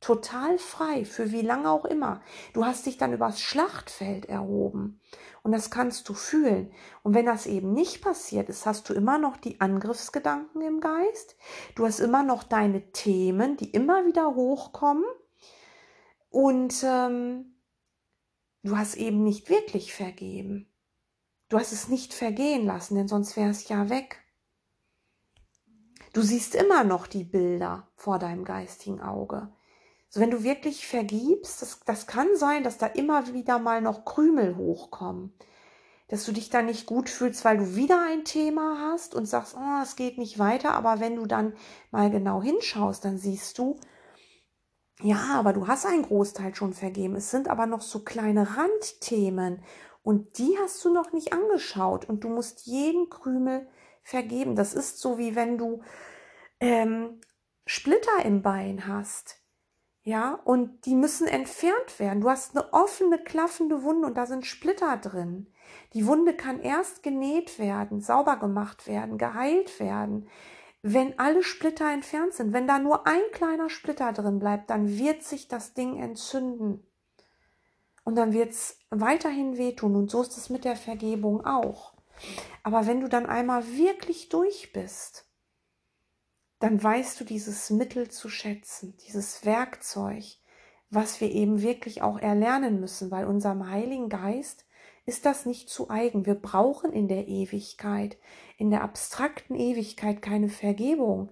Total 0.00 0.56
frei, 0.58 1.04
für 1.04 1.32
wie 1.32 1.42
lange 1.42 1.68
auch 1.68 1.84
immer. 1.84 2.20
Du 2.52 2.64
hast 2.64 2.86
dich 2.86 2.96
dann 2.96 3.12
übers 3.12 3.40
Schlachtfeld 3.40 4.26
erhoben. 4.26 5.00
Und 5.42 5.52
das 5.52 5.70
kannst 5.70 6.08
du 6.08 6.14
fühlen. 6.14 6.70
Und 7.02 7.14
wenn 7.14 7.26
das 7.26 7.46
eben 7.46 7.72
nicht 7.72 8.02
passiert 8.02 8.48
ist, 8.48 8.66
hast 8.66 8.88
du 8.88 8.94
immer 8.94 9.18
noch 9.18 9.36
die 9.36 9.60
Angriffsgedanken 9.60 10.60
im 10.62 10.80
Geist. 10.80 11.36
Du 11.74 11.86
hast 11.86 11.98
immer 11.98 12.22
noch 12.22 12.42
deine 12.44 12.92
Themen, 12.92 13.56
die 13.56 13.70
immer 13.70 14.06
wieder 14.06 14.34
hochkommen. 14.34 15.04
Und 16.30 16.82
ähm, 16.84 17.56
du 18.62 18.76
hast 18.76 18.96
eben 18.96 19.22
nicht 19.22 19.48
wirklich 19.48 19.94
vergeben. 19.94 20.72
Du 21.48 21.58
hast 21.58 21.72
es 21.72 21.88
nicht 21.88 22.12
vergehen 22.12 22.66
lassen, 22.66 22.96
denn 22.96 23.08
sonst 23.08 23.36
wäre 23.36 23.50
es 23.50 23.68
ja 23.68 23.88
weg. 23.88 24.22
Du 26.12 26.22
siehst 26.22 26.54
immer 26.54 26.82
noch 26.82 27.06
die 27.06 27.24
Bilder 27.24 27.88
vor 27.94 28.18
deinem 28.18 28.44
geistigen 28.44 29.00
Auge. 29.00 29.52
So, 30.08 30.20
wenn 30.20 30.30
du 30.30 30.42
wirklich 30.42 30.86
vergibst, 30.86 31.60
das, 31.62 31.80
das 31.84 32.06
kann 32.06 32.36
sein, 32.36 32.64
dass 32.64 32.78
da 32.78 32.86
immer 32.86 33.34
wieder 33.34 33.58
mal 33.58 33.82
noch 33.82 34.04
Krümel 34.04 34.56
hochkommen. 34.56 35.34
Dass 36.08 36.24
du 36.24 36.32
dich 36.32 36.50
da 36.50 36.62
nicht 36.62 36.86
gut 36.86 37.10
fühlst, 37.10 37.44
weil 37.44 37.58
du 37.58 37.74
wieder 37.74 38.02
ein 38.08 38.24
Thema 38.24 38.90
hast 38.90 39.14
und 39.14 39.26
sagst, 39.26 39.56
oh, 39.58 39.82
es 39.82 39.94
geht 39.94 40.18
nicht 40.18 40.38
weiter. 40.38 40.72
Aber 40.72 41.00
wenn 41.00 41.16
du 41.16 41.26
dann 41.26 41.52
mal 41.90 42.10
genau 42.10 42.42
hinschaust, 42.42 43.04
dann 43.04 43.18
siehst 43.18 43.58
du, 43.58 43.78
ja, 45.02 45.34
aber 45.34 45.52
du 45.52 45.66
hast 45.66 45.86
einen 45.86 46.02
Großteil 46.02 46.54
schon 46.54 46.72
vergeben. 46.72 47.16
Es 47.16 47.30
sind 47.30 47.48
aber 47.48 47.66
noch 47.66 47.82
so 47.82 48.00
kleine 48.00 48.56
Randthemen 48.56 49.62
und 50.02 50.38
die 50.38 50.56
hast 50.60 50.84
du 50.84 50.92
noch 50.92 51.12
nicht 51.12 51.32
angeschaut 51.32 52.08
und 52.08 52.24
du 52.24 52.28
musst 52.28 52.66
jeden 52.66 53.10
Krümel 53.10 53.68
vergeben. 54.02 54.54
Das 54.54 54.72
ist 54.72 55.00
so 55.00 55.18
wie 55.18 55.34
wenn 55.34 55.58
du 55.58 55.82
ähm, 56.60 57.20
Splitter 57.66 58.24
im 58.24 58.40
Bein 58.42 58.86
hast. 58.86 59.42
Ja, 60.02 60.34
und 60.44 60.86
die 60.86 60.94
müssen 60.94 61.26
entfernt 61.26 61.98
werden. 61.98 62.20
Du 62.20 62.30
hast 62.30 62.56
eine 62.56 62.72
offene, 62.72 63.18
klaffende 63.18 63.82
Wunde 63.82 64.06
und 64.06 64.16
da 64.16 64.24
sind 64.26 64.46
Splitter 64.46 64.96
drin. 64.98 65.52
Die 65.94 66.06
Wunde 66.06 66.36
kann 66.36 66.60
erst 66.60 67.02
genäht 67.02 67.58
werden, 67.58 68.00
sauber 68.00 68.36
gemacht 68.36 68.86
werden, 68.86 69.18
geheilt 69.18 69.80
werden, 69.80 70.28
wenn 70.92 71.18
alle 71.18 71.42
Splitter 71.42 71.90
entfernt 71.90 72.34
sind. 72.34 72.52
Wenn 72.52 72.68
da 72.68 72.78
nur 72.78 73.06
ein 73.06 73.22
kleiner 73.32 73.68
Splitter 73.68 74.12
drin 74.12 74.38
bleibt, 74.38 74.70
dann 74.70 74.98
wird 74.98 75.24
sich 75.24 75.48
das 75.48 75.74
Ding 75.74 76.00
entzünden. 76.00 76.86
Und 78.04 78.14
dann 78.14 78.32
wird 78.32 78.52
es 78.52 78.78
weiterhin 78.90 79.58
wehtun. 79.58 79.96
Und 79.96 80.10
so 80.12 80.22
ist 80.22 80.36
es 80.36 80.48
mit 80.48 80.64
der 80.64 80.76
Vergebung 80.76 81.44
auch. 81.44 81.94
Aber 82.62 82.86
wenn 82.86 83.00
du 83.00 83.08
dann 83.08 83.26
einmal 83.26 83.66
wirklich 83.76 84.28
durch 84.28 84.72
bist, 84.72 85.28
dann 86.60 86.80
weißt 86.80 87.18
du 87.20 87.24
dieses 87.24 87.70
Mittel 87.70 88.08
zu 88.08 88.28
schätzen, 88.28 88.96
dieses 89.06 89.44
Werkzeug, 89.44 90.24
was 90.88 91.20
wir 91.20 91.32
eben 91.32 91.62
wirklich 91.62 92.02
auch 92.02 92.18
erlernen 92.18 92.78
müssen, 92.78 93.10
weil 93.10 93.26
unserem 93.26 93.68
Heiligen 93.68 94.08
Geist 94.08 94.65
ist 95.06 95.24
das 95.24 95.46
nicht 95.46 95.70
zu 95.70 95.88
eigen. 95.88 96.26
Wir 96.26 96.34
brauchen 96.34 96.92
in 96.92 97.06
der 97.08 97.28
Ewigkeit, 97.28 98.18
in 98.58 98.70
der 98.70 98.82
abstrakten 98.82 99.54
Ewigkeit 99.54 100.20
keine 100.20 100.48
Vergebung. 100.48 101.30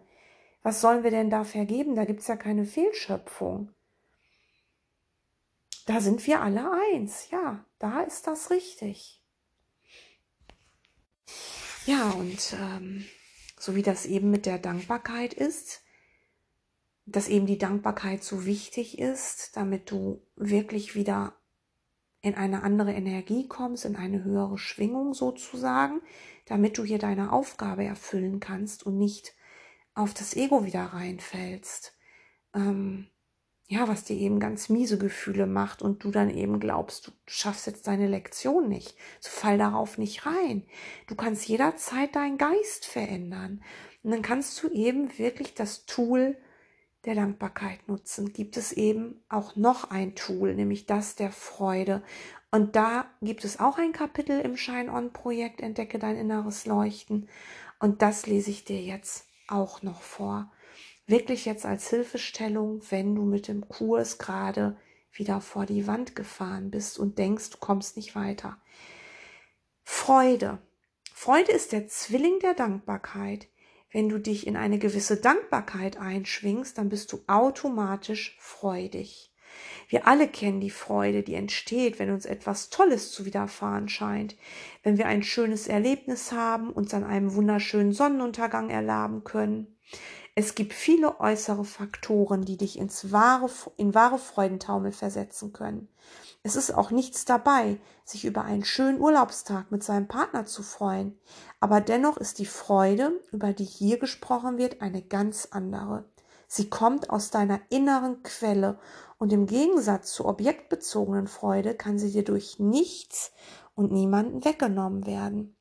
Was 0.62 0.80
sollen 0.80 1.02
wir 1.02 1.10
denn 1.10 1.28
da 1.28 1.44
vergeben? 1.44 1.96
Da 1.96 2.04
gibt 2.04 2.20
es 2.20 2.28
ja 2.28 2.36
keine 2.36 2.64
Fehlschöpfung. 2.64 3.70
Da 5.86 6.00
sind 6.00 6.26
wir 6.26 6.40
alle 6.40 6.70
eins. 6.94 7.28
Ja, 7.30 7.64
da 7.78 8.00
ist 8.02 8.26
das 8.26 8.50
richtig. 8.50 9.20
Ja, 11.84 12.10
und 12.12 12.56
ähm, 12.58 13.04
so 13.58 13.74
wie 13.74 13.82
das 13.82 14.06
eben 14.06 14.30
mit 14.30 14.46
der 14.46 14.58
Dankbarkeit 14.58 15.34
ist, 15.34 15.82
dass 17.06 17.28
eben 17.28 17.46
die 17.46 17.58
Dankbarkeit 17.58 18.24
so 18.24 18.46
wichtig 18.46 18.98
ist, 18.98 19.56
damit 19.56 19.90
du 19.90 20.22
wirklich 20.36 20.94
wieder 20.94 21.36
in 22.24 22.34
eine 22.36 22.62
andere 22.62 22.92
Energie 22.92 23.46
kommst, 23.46 23.84
in 23.84 23.96
eine 23.96 24.24
höhere 24.24 24.56
Schwingung 24.56 25.12
sozusagen, 25.12 26.00
damit 26.46 26.78
du 26.78 26.84
hier 26.84 26.98
deine 26.98 27.32
Aufgabe 27.32 27.84
erfüllen 27.84 28.40
kannst 28.40 28.86
und 28.86 28.96
nicht 28.96 29.34
auf 29.94 30.14
das 30.14 30.34
Ego 30.34 30.64
wieder 30.64 30.84
reinfällst. 30.84 31.94
Ähm, 32.54 33.08
ja, 33.68 33.88
was 33.88 34.04
dir 34.04 34.16
eben 34.16 34.40
ganz 34.40 34.70
miese 34.70 34.96
Gefühle 34.96 35.46
macht 35.46 35.82
und 35.82 36.02
du 36.02 36.10
dann 36.10 36.30
eben 36.30 36.60
glaubst, 36.60 37.08
du 37.08 37.10
schaffst 37.26 37.66
jetzt 37.66 37.86
deine 37.88 38.08
Lektion 38.08 38.70
nicht. 38.70 38.96
So 39.20 39.28
fall 39.28 39.58
darauf 39.58 39.98
nicht 39.98 40.24
rein. 40.24 40.66
Du 41.08 41.16
kannst 41.16 41.46
jederzeit 41.46 42.16
deinen 42.16 42.38
Geist 42.38 42.86
verändern. 42.86 43.62
Und 44.02 44.12
dann 44.12 44.22
kannst 44.22 44.62
du 44.62 44.70
eben 44.70 45.18
wirklich 45.18 45.54
das 45.54 45.84
Tool 45.84 46.38
der 47.06 47.14
Dankbarkeit 47.14 47.88
nutzen. 47.88 48.32
Gibt 48.32 48.56
es 48.56 48.72
eben 48.72 49.22
auch 49.28 49.56
noch 49.56 49.90
ein 49.90 50.14
Tool, 50.14 50.54
nämlich 50.54 50.86
das 50.86 51.16
der 51.16 51.30
Freude. 51.30 52.02
Und 52.50 52.76
da 52.76 53.06
gibt 53.20 53.44
es 53.44 53.60
auch 53.60 53.78
ein 53.78 53.92
Kapitel 53.92 54.40
im 54.40 54.56
Shine-On-Projekt, 54.56 55.60
Entdecke 55.60 55.98
dein 55.98 56.16
inneres 56.16 56.66
Leuchten. 56.66 57.28
Und 57.78 58.02
das 58.02 58.26
lese 58.26 58.50
ich 58.50 58.64
dir 58.64 58.80
jetzt 58.80 59.26
auch 59.48 59.82
noch 59.82 60.02
vor 60.02 60.50
wirklich 61.06 61.44
jetzt 61.44 61.66
als 61.66 61.90
Hilfestellung, 61.90 62.80
wenn 62.90 63.14
du 63.14 63.22
mit 63.22 63.48
dem 63.48 63.68
Kurs 63.68 64.18
gerade 64.18 64.76
wieder 65.12 65.40
vor 65.40 65.66
die 65.66 65.86
Wand 65.86 66.16
gefahren 66.16 66.70
bist 66.70 66.98
und 66.98 67.18
denkst, 67.18 67.50
du 67.50 67.58
kommst 67.58 67.96
nicht 67.96 68.14
weiter. 68.14 68.58
Freude. 69.82 70.58
Freude 71.12 71.52
ist 71.52 71.72
der 71.72 71.86
Zwilling 71.88 72.40
der 72.40 72.54
Dankbarkeit. 72.54 73.48
Wenn 73.94 74.08
du 74.08 74.18
dich 74.18 74.48
in 74.48 74.56
eine 74.56 74.80
gewisse 74.80 75.18
Dankbarkeit 75.18 75.98
einschwingst, 75.98 76.76
dann 76.76 76.88
bist 76.88 77.12
du 77.12 77.20
automatisch 77.28 78.36
freudig. 78.40 79.32
Wir 79.88 80.08
alle 80.08 80.26
kennen 80.26 80.60
die 80.60 80.70
Freude, 80.70 81.22
die 81.22 81.34
entsteht, 81.34 82.00
wenn 82.00 82.10
uns 82.10 82.26
etwas 82.26 82.70
Tolles 82.70 83.12
zu 83.12 83.24
widerfahren 83.24 83.88
scheint, 83.88 84.34
wenn 84.82 84.98
wir 84.98 85.06
ein 85.06 85.22
schönes 85.22 85.68
Erlebnis 85.68 86.32
haben, 86.32 86.70
uns 86.70 86.92
an 86.92 87.04
einem 87.04 87.36
wunderschönen 87.36 87.92
Sonnenuntergang 87.92 88.68
erlaben 88.68 89.22
können, 89.22 89.76
es 90.36 90.56
gibt 90.56 90.72
viele 90.72 91.20
äußere 91.20 91.64
Faktoren, 91.64 92.44
die 92.44 92.56
dich 92.56 92.76
ins 92.76 93.12
wahre, 93.12 93.48
in 93.76 93.94
wahre 93.94 94.18
Freudentaumel 94.18 94.90
versetzen 94.90 95.52
können. 95.52 95.88
Es 96.42 96.56
ist 96.56 96.72
auch 96.72 96.90
nichts 96.90 97.24
dabei, 97.24 97.78
sich 98.04 98.24
über 98.24 98.42
einen 98.42 98.64
schönen 98.64 99.00
Urlaubstag 99.00 99.70
mit 99.70 99.84
seinem 99.84 100.08
Partner 100.08 100.44
zu 100.44 100.64
freuen. 100.64 101.16
Aber 101.60 101.80
dennoch 101.80 102.16
ist 102.16 102.40
die 102.40 102.46
Freude, 102.46 103.20
über 103.30 103.52
die 103.52 103.64
hier 103.64 103.98
gesprochen 103.98 104.58
wird, 104.58 104.82
eine 104.82 105.02
ganz 105.02 105.48
andere. 105.52 106.04
Sie 106.48 106.68
kommt 106.68 107.10
aus 107.10 107.30
deiner 107.30 107.60
inneren 107.70 108.22
Quelle 108.24 108.78
und 109.18 109.32
im 109.32 109.46
Gegensatz 109.46 110.12
zur 110.12 110.26
objektbezogenen 110.26 111.28
Freude 111.28 111.74
kann 111.74 111.98
sie 111.98 112.10
dir 112.10 112.24
durch 112.24 112.58
nichts 112.58 113.32
und 113.74 113.92
niemanden 113.92 114.44
weggenommen 114.44 115.06
werden. 115.06 115.56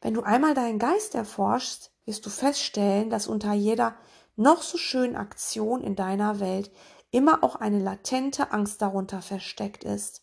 Wenn 0.00 0.14
du 0.14 0.22
einmal 0.22 0.54
deinen 0.54 0.78
Geist 0.78 1.14
erforschst, 1.14 1.91
wirst 2.04 2.24
du 2.26 2.30
feststellen, 2.30 3.10
dass 3.10 3.26
unter 3.26 3.52
jeder 3.52 3.94
noch 4.36 4.62
so 4.62 4.78
schönen 4.78 5.16
Aktion 5.16 5.82
in 5.82 5.96
deiner 5.96 6.40
Welt 6.40 6.70
immer 7.10 7.44
auch 7.44 7.56
eine 7.56 7.78
latente 7.78 8.52
Angst 8.52 8.82
darunter 8.82 9.22
versteckt 9.22 9.84
ist. 9.84 10.22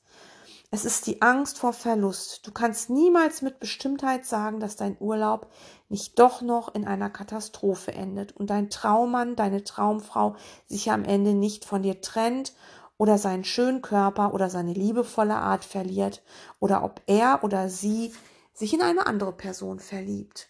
Es 0.71 0.85
ist 0.85 1.07
die 1.07 1.23
Angst 1.23 1.57
vor 1.57 1.73
Verlust. 1.73 2.45
Du 2.45 2.51
kannst 2.51 2.91
niemals 2.91 3.41
mit 3.41 3.59
Bestimmtheit 3.59 4.25
sagen, 4.25 4.59
dass 4.59 4.75
dein 4.75 4.97
Urlaub 4.99 5.51
nicht 5.87 6.19
doch 6.19 6.41
noch 6.41 6.75
in 6.75 6.85
einer 6.85 7.09
Katastrophe 7.09 7.91
endet 7.93 8.37
und 8.37 8.51
dein 8.51 8.69
Traummann, 8.69 9.35
deine 9.35 9.63
Traumfrau 9.63 10.35
sich 10.67 10.91
am 10.91 11.05
Ende 11.05 11.33
nicht 11.33 11.65
von 11.65 11.81
dir 11.81 12.01
trennt 12.01 12.53
oder 12.97 13.17
seinen 13.17 13.45
schönen 13.45 13.81
Körper 13.81 14.33
oder 14.35 14.51
seine 14.51 14.73
liebevolle 14.73 15.37
Art 15.37 15.65
verliert 15.65 16.21
oder 16.59 16.83
ob 16.83 17.01
er 17.07 17.43
oder 17.43 17.69
sie 17.69 18.13
sich 18.53 18.73
in 18.73 18.83
eine 18.83 19.07
andere 19.07 19.33
Person 19.33 19.79
verliebt. 19.79 20.49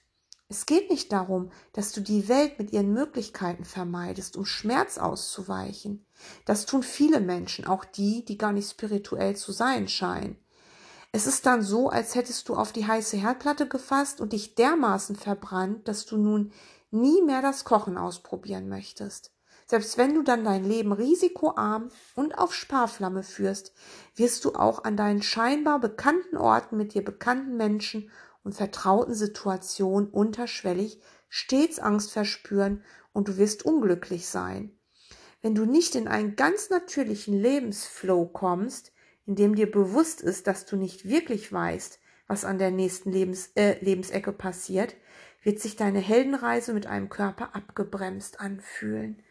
Es 0.52 0.66
geht 0.66 0.90
nicht 0.90 1.12
darum, 1.12 1.52
dass 1.74 1.92
du 1.92 2.02
die 2.02 2.28
Welt 2.28 2.58
mit 2.58 2.74
ihren 2.74 2.92
Möglichkeiten 2.92 3.66
vermeidest, 3.66 4.36
um 4.36 4.46
Schmerz 4.46 4.98
auszuweichen. 4.98 6.04
Das 6.46 6.66
tun 6.66 6.82
viele 6.82 7.22
Menschen, 7.22 7.68
auch 7.68 7.86
die, 7.86 8.26
die 8.26 8.40
gar 8.40 8.52
nicht 8.52 8.68
spirituell 8.68 9.36
zu 9.36 9.52
sein 9.52 9.88
scheinen. 9.88 10.38
Es 11.12 11.28
ist 11.28 11.46
dann 11.46 11.62
so, 11.62 11.90
als 11.90 12.16
hättest 12.16 12.50
du 12.50 12.56
auf 12.56 12.72
die 12.72 12.88
heiße 12.88 13.18
Herdplatte 13.18 13.68
gefasst 13.68 14.22
und 14.22 14.34
dich 14.34 14.56
dermaßen 14.56 15.16
verbrannt, 15.16 15.88
dass 15.88 16.08
du 16.08 16.18
nun 16.18 16.52
nie 16.90 17.22
mehr 17.22 17.44
das 17.44 17.64
Kochen 17.64 17.96
ausprobieren 17.96 18.70
möchtest. 18.70 19.32
Selbst 19.68 20.00
wenn 20.00 20.16
du 20.16 20.24
dann 20.24 20.44
dein 20.44 20.64
Leben 20.64 20.94
risikoarm 20.94 21.90
und 22.16 22.40
auf 22.40 22.56
Sparflamme 22.56 23.22
führst, 23.22 23.72
wirst 24.16 24.46
du 24.46 24.56
auch 24.56 24.84
an 24.84 24.98
deinen 24.98 25.22
scheinbar 25.22 25.80
bekannten 25.80 26.38
Orten 26.38 26.76
mit 26.76 26.96
dir 26.96 27.06
bekannten 27.06 27.56
Menschen 27.56 28.10
und 28.43 28.54
vertrauten 28.54 29.13
Situationen 29.13 30.10
unterschwellig 30.10 30.99
stets 31.30 31.80
Angst 31.80 32.12
verspüren 32.12 32.84
und 33.13 33.28
du 33.28 33.38
wirst 33.38 33.65
unglücklich 33.65 34.28
sein. 34.28 34.78
Wenn 35.41 35.56
du 35.56 35.65
nicht 35.65 35.95
in 35.95 36.08
einen 36.08 36.36
ganz 36.36 36.69
natürlichen 36.69 37.39
Lebensflow 37.39 38.25
kommst, 38.25 38.91
in 39.25 39.36
dem 39.36 39.56
dir 39.56 39.69
bewusst 39.69 40.21
ist, 40.21 40.47
dass 40.47 40.65
du 40.65 40.75
nicht 40.75 41.08
wirklich 41.08 41.54
weißt, 41.54 41.99
was 42.28 42.45
an 42.45 42.58
der 42.58 42.71
nächsten 42.71 43.12
Lebens, 43.12 43.52
äh, 43.56 43.84
Lebensecke 43.84 44.32
passiert, 44.34 44.95
wird 45.43 45.60
sich 45.60 45.75
deine 45.75 45.99
Heldenreise 45.99 46.73
mit 46.73 46.88
einem 46.88 47.10
Körper 47.10 47.56
abgebremst 47.56 48.39
anfühlen. 48.39 49.23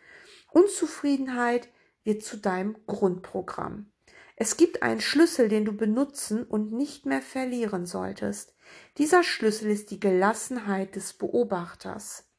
Unzufriedenheit 0.50 1.68
wird 2.04 2.22
zu 2.22 2.38
deinem 2.38 2.76
Grundprogramm. 2.86 3.92
Es 4.40 4.56
gibt 4.56 4.84
einen 4.84 5.00
Schlüssel, 5.00 5.48
den 5.48 5.64
du 5.64 5.72
benutzen 5.72 6.44
und 6.44 6.72
nicht 6.72 7.06
mehr 7.06 7.22
verlieren 7.22 7.86
solltest. 7.86 8.54
Dieser 8.96 9.24
Schlüssel 9.24 9.68
ist 9.68 9.90
die 9.90 9.98
Gelassenheit 9.98 10.94
des 10.94 11.12
Beobachters. 11.12 12.30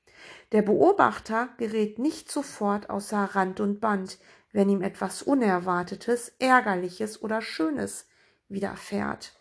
Der 0.54 0.62
Beobachter 0.62 1.50
gerät 1.58 2.00
nicht 2.00 2.32
sofort 2.32 2.90
außer 2.90 3.18
Rand 3.18 3.60
und 3.60 3.82
Band, 3.82 4.18
wenn 4.54 4.70
ihm 4.70 4.82
etwas 4.82 5.24
Unerwartetes, 5.24 6.36
Ärgerliches 6.40 7.22
oder 7.22 7.42
Schönes 7.42 8.08
widerfährt. 8.48 9.34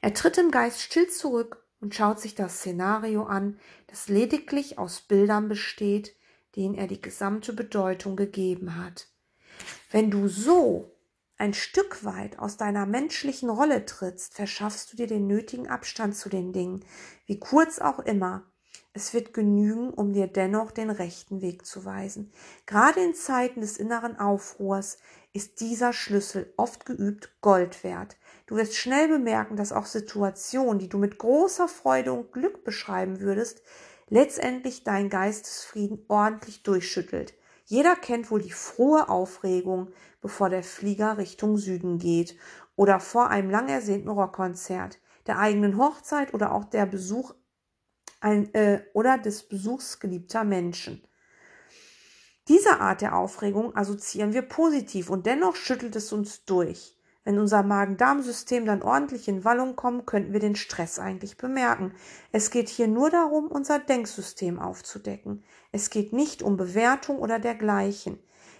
Er 0.00 0.14
tritt 0.14 0.38
im 0.38 0.50
Geist 0.50 0.80
still 0.80 1.10
zurück 1.10 1.62
und 1.78 1.94
schaut 1.94 2.20
sich 2.20 2.34
das 2.34 2.60
Szenario 2.60 3.24
an, 3.24 3.60
das 3.88 4.08
lediglich 4.08 4.78
aus 4.78 5.02
Bildern 5.02 5.50
besteht, 5.50 6.16
denen 6.56 6.74
er 6.74 6.86
die 6.86 7.02
gesamte 7.02 7.52
Bedeutung 7.52 8.16
gegeben 8.16 8.82
hat. 8.82 9.08
Wenn 9.90 10.10
du 10.10 10.26
so 10.26 10.93
ein 11.36 11.54
Stück 11.54 12.04
weit 12.04 12.38
aus 12.38 12.56
deiner 12.56 12.86
menschlichen 12.86 13.50
Rolle 13.50 13.84
trittst, 13.84 14.34
verschaffst 14.34 14.92
du 14.92 14.96
dir 14.96 15.06
den 15.06 15.26
nötigen 15.26 15.68
Abstand 15.68 16.16
zu 16.16 16.28
den 16.28 16.52
Dingen, 16.52 16.84
wie 17.26 17.38
kurz 17.38 17.78
auch 17.80 17.98
immer, 17.98 18.44
es 18.96 19.12
wird 19.12 19.34
genügen, 19.34 19.90
um 19.90 20.12
dir 20.12 20.28
dennoch 20.28 20.70
den 20.70 20.90
rechten 20.90 21.42
Weg 21.42 21.66
zu 21.66 21.84
weisen. 21.84 22.32
Gerade 22.66 23.00
in 23.00 23.14
Zeiten 23.14 23.60
des 23.60 23.76
inneren 23.76 24.20
Aufruhrs 24.20 24.98
ist 25.32 25.60
dieser 25.60 25.92
Schlüssel 25.92 26.54
oft 26.56 26.86
geübt 26.86 27.34
Gold 27.40 27.82
wert. 27.82 28.16
Du 28.46 28.54
wirst 28.54 28.76
schnell 28.76 29.08
bemerken, 29.08 29.56
dass 29.56 29.72
auch 29.72 29.86
Situationen, 29.86 30.78
die 30.78 30.88
du 30.88 30.98
mit 30.98 31.18
großer 31.18 31.66
Freude 31.66 32.12
und 32.12 32.32
Glück 32.32 32.62
beschreiben 32.62 33.18
würdest, 33.18 33.62
letztendlich 34.08 34.84
dein 34.84 35.10
Geistesfrieden 35.10 36.04
ordentlich 36.06 36.62
durchschüttelt. 36.62 37.34
Jeder 37.64 37.96
kennt 37.96 38.30
wohl 38.30 38.42
die 38.42 38.52
frohe 38.52 39.08
Aufregung, 39.08 39.90
bevor 40.20 40.50
der 40.50 40.62
Flieger 40.62 41.18
Richtung 41.18 41.56
Süden 41.56 41.98
geht 41.98 42.36
oder 42.76 43.00
vor 43.00 43.30
einem 43.30 43.50
lang 43.50 43.68
ersehnten 43.68 44.10
Rockkonzert, 44.10 44.98
der 45.26 45.38
eigenen 45.38 45.78
Hochzeit 45.78 46.34
oder 46.34 46.52
auch 46.52 46.64
der 46.64 46.86
Besuch 46.86 47.34
ein, 48.20 48.52
äh, 48.54 48.82
oder 48.92 49.18
des 49.18 49.48
Besuchs 49.48 49.98
geliebter 49.98 50.44
Menschen. 50.44 51.06
Diese 52.48 52.80
Art 52.80 53.00
der 53.00 53.16
Aufregung 53.16 53.74
assoziieren 53.74 54.34
wir 54.34 54.42
positiv 54.42 55.08
und 55.08 55.24
dennoch 55.24 55.56
schüttelt 55.56 55.96
es 55.96 56.12
uns 56.12 56.44
durch. 56.44 56.93
Wenn 57.24 57.38
unser 57.38 57.62
Magen-Darm-System 57.62 58.66
dann 58.66 58.82
ordentlich 58.82 59.28
in 59.28 59.44
Wallung 59.44 59.76
kommt, 59.76 60.06
könnten 60.06 60.34
wir 60.34 60.40
den 60.40 60.56
Stress 60.56 60.98
eigentlich 60.98 61.38
bemerken. 61.38 61.94
Es 62.32 62.50
geht 62.50 62.68
hier 62.68 62.86
nur 62.86 63.08
darum, 63.08 63.46
unser 63.48 63.78
Denksystem 63.78 64.58
aufzudecken. 64.58 65.42
Es 65.72 65.88
geht 65.88 66.12
nicht 66.12 66.42
um 66.42 66.58
Bewertung 66.58 67.18
oder 67.18 67.38
dergleichen. 67.38 68.18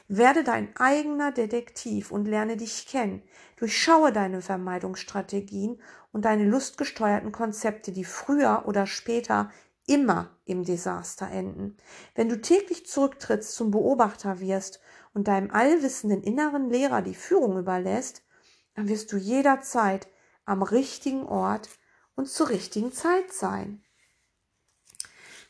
Werde 0.09 0.44
dein 0.44 0.74
eigener 0.77 1.31
Detektiv 1.31 2.11
und 2.11 2.27
lerne 2.27 2.57
dich 2.57 2.87
kennen. 2.87 3.22
Durchschaue 3.57 4.12
deine 4.12 4.40
Vermeidungsstrategien 4.40 5.81
und 6.12 6.24
deine 6.24 6.44
lustgesteuerten 6.44 7.33
Konzepte, 7.33 7.92
die 7.92 8.05
früher 8.05 8.64
oder 8.66 8.87
später 8.87 9.50
immer 9.87 10.31
im 10.46 10.64
Desaster 10.64 11.31
enden. 11.31 11.77
Wenn 12.14 12.29
du 12.29 12.40
täglich 12.40 12.87
zurücktrittst 12.87 13.55
zum 13.55 13.70
Beobachter 13.70 14.40
wirst 14.40 14.81
und 15.12 15.29
deinem 15.29 15.50
allwissenden 15.50 16.22
inneren 16.22 16.70
Lehrer 16.70 17.03
die 17.03 17.14
Führung 17.14 17.59
überlässt, 17.59 18.22
dann 18.74 18.88
wirst 18.88 19.12
du 19.12 19.16
jederzeit 19.16 20.08
am 20.44 20.62
richtigen 20.62 21.24
Ort 21.24 21.68
und 22.14 22.28
zur 22.28 22.48
richtigen 22.48 22.92
Zeit 22.92 23.32
sein. 23.32 23.82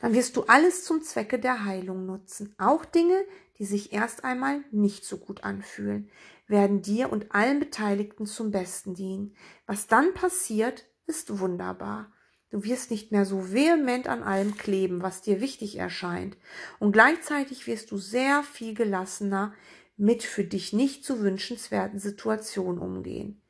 Dann 0.01 0.13
wirst 0.13 0.37
du 0.37 0.43
alles 0.45 0.85
zum 0.85 1.03
Zwecke 1.03 1.39
der 1.39 1.65
Heilung 1.65 2.05
nutzen, 2.05 2.55
auch 2.59 2.85
Dinge, 2.85 3.25
die 3.59 3.65
sich 3.65 3.93
erst 3.93 4.25
einmal 4.25 4.63
nicht 4.71 5.05
so 5.05 5.19
gut 5.19 5.45
anfühlen, 5.45 6.11
werden 6.47 6.83
dir 6.83 7.11
und 7.11 7.35
allen 7.35 7.59
Beteiligten 7.59 8.27
zum 8.27 8.51
Besten 8.51 8.95
dienen. 8.95 9.35
Was 9.67 9.87
dann 9.87 10.13
passiert, 10.13 10.85
ist 11.07 11.39
wunderbar. 11.39 12.13
Du 12.51 12.65
wirst 12.65 12.91
nicht 12.91 13.13
mehr 13.13 13.25
so 13.25 13.53
vehement 13.53 14.07
an 14.07 14.23
allem 14.23 14.57
kleben, 14.57 15.03
was 15.03 15.23
dir 15.23 15.41
wichtig 15.41 15.77
erscheint, 15.77 16.37
und 16.79 16.93
gleichzeitig 16.93 17.67
wirst 17.67 17.91
du 17.91 17.99
sehr 17.99 18.43
viel 18.43 18.75
gelassener 18.75 19.55
mit 19.97 20.23
für 20.23 20.45
dich 20.45 20.73
nicht 20.73 21.05
zu 21.05 21.21
wünschenswerten 21.21 21.99
Situationen 21.99 22.81
umgehen. 22.81 23.41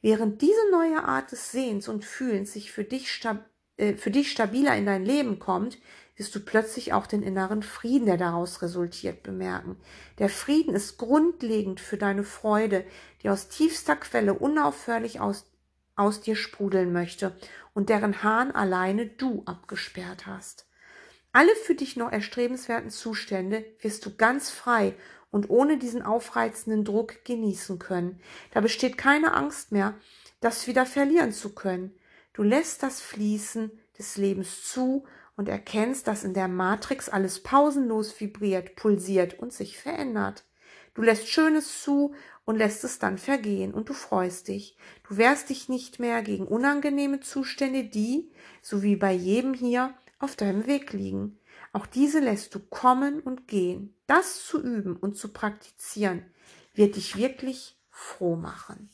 Während 0.00 0.42
diese 0.42 0.70
neue 0.70 1.04
Art 1.04 1.32
des 1.32 1.52
Sehens 1.52 1.88
und 1.88 2.04
Fühlens 2.04 2.52
sich 2.52 2.72
für 2.72 2.84
dich, 2.84 3.10
stab 3.10 3.48
äh, 3.76 3.94
für 3.94 4.10
dich 4.10 4.30
stabiler 4.30 4.76
in 4.76 4.86
dein 4.86 5.04
Leben 5.04 5.38
kommt, 5.38 5.78
wirst 6.16 6.34
du 6.34 6.40
plötzlich 6.40 6.92
auch 6.92 7.06
den 7.06 7.22
inneren 7.22 7.62
Frieden, 7.62 8.06
der 8.06 8.18
daraus 8.18 8.62
resultiert, 8.62 9.22
bemerken. 9.22 9.76
Der 10.18 10.28
Frieden 10.28 10.74
ist 10.74 10.98
grundlegend 10.98 11.80
für 11.80 11.96
deine 11.96 12.24
Freude, 12.24 12.84
die 13.22 13.30
aus 13.30 13.48
tiefster 13.48 13.96
Quelle 13.96 14.34
unaufhörlich 14.34 15.20
aus, 15.20 15.46
aus 15.96 16.20
dir 16.20 16.36
sprudeln 16.36 16.92
möchte 16.92 17.34
und 17.72 17.88
deren 17.88 18.22
Hahn 18.22 18.50
alleine 18.50 19.06
du 19.06 19.42
abgesperrt 19.46 20.26
hast. 20.26 20.66
Alle 21.32 21.54
für 21.56 21.74
dich 21.74 21.96
noch 21.96 22.12
erstrebenswerten 22.12 22.90
Zustände 22.90 23.64
wirst 23.80 24.04
du 24.04 24.14
ganz 24.14 24.50
frei 24.50 24.94
und 25.32 25.50
ohne 25.50 25.78
diesen 25.78 26.02
aufreizenden 26.02 26.84
Druck 26.84 27.24
genießen 27.24 27.80
können. 27.80 28.20
Da 28.52 28.60
besteht 28.60 28.96
keine 28.96 29.34
Angst 29.34 29.72
mehr, 29.72 29.94
das 30.40 30.68
wieder 30.68 30.86
verlieren 30.86 31.32
zu 31.32 31.54
können. 31.54 31.92
Du 32.34 32.44
lässt 32.44 32.84
das 32.84 33.00
Fließen 33.00 33.72
des 33.98 34.16
Lebens 34.16 34.62
zu 34.62 35.04
und 35.36 35.48
erkennst, 35.48 36.06
dass 36.06 36.22
in 36.22 36.34
der 36.34 36.48
Matrix 36.48 37.08
alles 37.08 37.42
pausenlos 37.42 38.20
vibriert, 38.20 38.76
pulsiert 38.76 39.38
und 39.38 39.52
sich 39.52 39.78
verändert. 39.78 40.44
Du 40.94 41.02
lässt 41.02 41.28
Schönes 41.28 41.82
zu 41.82 42.14
und 42.44 42.56
lässt 42.56 42.84
es 42.84 42.98
dann 42.98 43.16
vergehen 43.16 43.72
und 43.72 43.88
du 43.88 43.94
freust 43.94 44.48
dich. 44.48 44.76
Du 45.08 45.16
wehrst 45.16 45.48
dich 45.48 45.68
nicht 45.68 45.98
mehr 45.98 46.22
gegen 46.22 46.46
unangenehme 46.46 47.20
Zustände, 47.20 47.84
die, 47.84 48.30
so 48.60 48.82
wie 48.82 48.96
bei 48.96 49.12
jedem 49.12 49.54
hier, 49.54 49.94
auf 50.18 50.36
deinem 50.36 50.66
Weg 50.66 50.92
liegen. 50.92 51.38
Auch 51.72 51.86
diese 51.86 52.20
lässt 52.20 52.54
du 52.54 52.60
kommen 52.60 53.20
und 53.20 53.48
gehen. 53.48 53.94
Das 54.06 54.44
zu 54.44 54.62
üben 54.62 54.96
und 54.96 55.16
zu 55.16 55.32
praktizieren, 55.32 56.24
wird 56.74 56.96
dich 56.96 57.16
wirklich 57.16 57.78
froh 57.90 58.36
machen. 58.36 58.90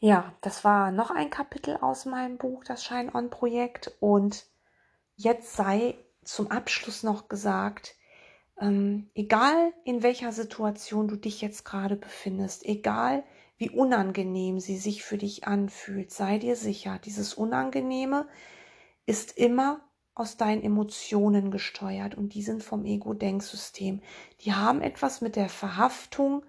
Ja, 0.00 0.34
das 0.40 0.64
war 0.64 0.90
noch 0.90 1.12
ein 1.12 1.30
Kapitel 1.30 1.76
aus 1.76 2.06
meinem 2.06 2.36
Buch, 2.36 2.64
das 2.64 2.84
Shine-On-Projekt. 2.84 3.92
Und 4.00 4.46
jetzt 5.14 5.54
sei 5.54 5.96
zum 6.24 6.50
Abschluss 6.50 7.04
noch 7.04 7.28
gesagt, 7.28 7.94
ähm, 8.60 9.10
egal 9.14 9.72
in 9.84 10.02
welcher 10.02 10.32
Situation 10.32 11.06
du 11.06 11.14
dich 11.14 11.40
jetzt 11.40 11.64
gerade 11.64 11.94
befindest, 11.94 12.64
egal 12.64 13.22
wie 13.58 13.70
unangenehm 13.70 14.58
sie 14.58 14.76
sich 14.76 15.04
für 15.04 15.18
dich 15.18 15.46
anfühlt, 15.46 16.10
sei 16.10 16.38
dir 16.38 16.56
sicher, 16.56 16.98
dieses 16.98 17.34
Unangenehme 17.34 18.26
ist 19.06 19.38
immer 19.38 19.80
aus 20.14 20.36
deinen 20.36 20.62
Emotionen 20.62 21.50
gesteuert 21.50 22.14
und 22.14 22.34
die 22.34 22.42
sind 22.42 22.62
vom 22.62 22.84
Ego-Denksystem. 22.84 24.02
Die 24.40 24.52
haben 24.52 24.82
etwas 24.82 25.20
mit 25.20 25.36
der 25.36 25.48
Verhaftung 25.48 26.44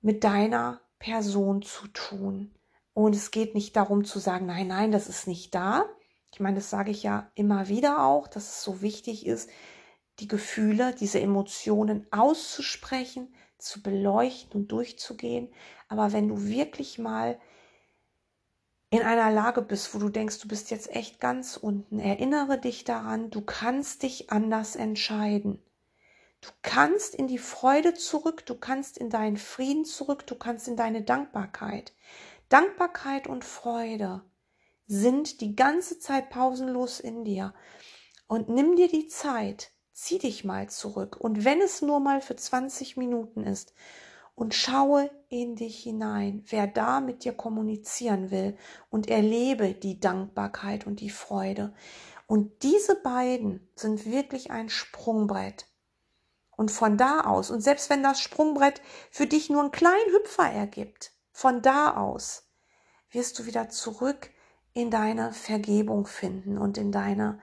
mit 0.00 0.24
deiner 0.24 0.80
Person 0.98 1.62
zu 1.62 1.88
tun. 1.88 2.54
Und 2.94 3.16
es 3.16 3.30
geht 3.30 3.54
nicht 3.54 3.74
darum 3.76 4.04
zu 4.04 4.18
sagen, 4.18 4.46
nein, 4.46 4.68
nein, 4.68 4.92
das 4.92 5.08
ist 5.08 5.26
nicht 5.26 5.54
da. 5.54 5.84
Ich 6.32 6.40
meine, 6.40 6.56
das 6.56 6.70
sage 6.70 6.90
ich 6.90 7.02
ja 7.02 7.30
immer 7.34 7.68
wieder 7.68 8.04
auch, 8.04 8.28
dass 8.28 8.48
es 8.48 8.62
so 8.62 8.82
wichtig 8.82 9.26
ist, 9.26 9.50
die 10.18 10.28
Gefühle, 10.28 10.94
diese 10.94 11.20
Emotionen 11.20 12.06
auszusprechen, 12.10 13.34
zu 13.58 13.82
beleuchten 13.82 14.60
und 14.60 14.72
durchzugehen. 14.72 15.48
Aber 15.88 16.12
wenn 16.12 16.28
du 16.28 16.44
wirklich 16.44 16.98
mal 16.98 17.38
in 18.92 19.00
einer 19.00 19.30
Lage 19.30 19.62
bist, 19.62 19.94
wo 19.94 19.98
du 19.98 20.10
denkst, 20.10 20.38
du 20.40 20.48
bist 20.48 20.70
jetzt 20.70 20.94
echt 20.94 21.18
ganz 21.18 21.56
unten, 21.56 21.98
erinnere 21.98 22.58
dich 22.58 22.84
daran, 22.84 23.30
du 23.30 23.40
kannst 23.40 24.02
dich 24.02 24.30
anders 24.30 24.76
entscheiden. 24.76 25.62
Du 26.42 26.50
kannst 26.60 27.14
in 27.14 27.26
die 27.26 27.38
Freude 27.38 27.94
zurück, 27.94 28.44
du 28.44 28.54
kannst 28.54 28.98
in 28.98 29.08
deinen 29.08 29.38
Frieden 29.38 29.86
zurück, 29.86 30.26
du 30.26 30.34
kannst 30.34 30.68
in 30.68 30.76
deine 30.76 31.00
Dankbarkeit. 31.00 31.94
Dankbarkeit 32.50 33.28
und 33.28 33.46
Freude 33.46 34.20
sind 34.86 35.40
die 35.40 35.56
ganze 35.56 35.98
Zeit 35.98 36.28
pausenlos 36.28 37.00
in 37.00 37.24
dir. 37.24 37.54
Und 38.26 38.50
nimm 38.50 38.76
dir 38.76 38.88
die 38.88 39.08
Zeit, 39.08 39.70
zieh 39.92 40.18
dich 40.18 40.44
mal 40.44 40.68
zurück. 40.68 41.16
Und 41.18 41.46
wenn 41.46 41.62
es 41.62 41.80
nur 41.80 41.98
mal 41.98 42.20
für 42.20 42.36
20 42.36 42.98
Minuten 42.98 43.44
ist, 43.44 43.72
und 44.34 44.54
schaue 44.54 45.10
in 45.28 45.56
dich 45.56 45.82
hinein, 45.82 46.44
wer 46.48 46.66
da 46.66 47.00
mit 47.00 47.24
dir 47.24 47.32
kommunizieren 47.32 48.30
will 48.30 48.56
und 48.90 49.08
erlebe 49.08 49.74
die 49.74 50.00
Dankbarkeit 50.00 50.86
und 50.86 51.00
die 51.00 51.10
Freude. 51.10 51.74
Und 52.26 52.62
diese 52.62 52.96
beiden 52.96 53.68
sind 53.74 54.06
wirklich 54.06 54.50
ein 54.50 54.68
Sprungbrett. 54.68 55.66
Und 56.56 56.70
von 56.70 56.96
da 56.96 57.22
aus, 57.22 57.50
und 57.50 57.60
selbst 57.60 57.90
wenn 57.90 58.02
das 58.02 58.20
Sprungbrett 58.20 58.80
für 59.10 59.26
dich 59.26 59.50
nur 59.50 59.62
einen 59.62 59.70
kleinen 59.70 60.12
Hüpfer 60.12 60.50
ergibt, 60.50 61.12
von 61.32 61.62
da 61.62 61.96
aus 61.96 62.48
wirst 63.10 63.38
du 63.38 63.46
wieder 63.46 63.68
zurück 63.68 64.30
in 64.72 64.90
deine 64.90 65.32
Vergebung 65.32 66.06
finden 66.06 66.58
und 66.58 66.78
in 66.78 66.92
deine 66.92 67.40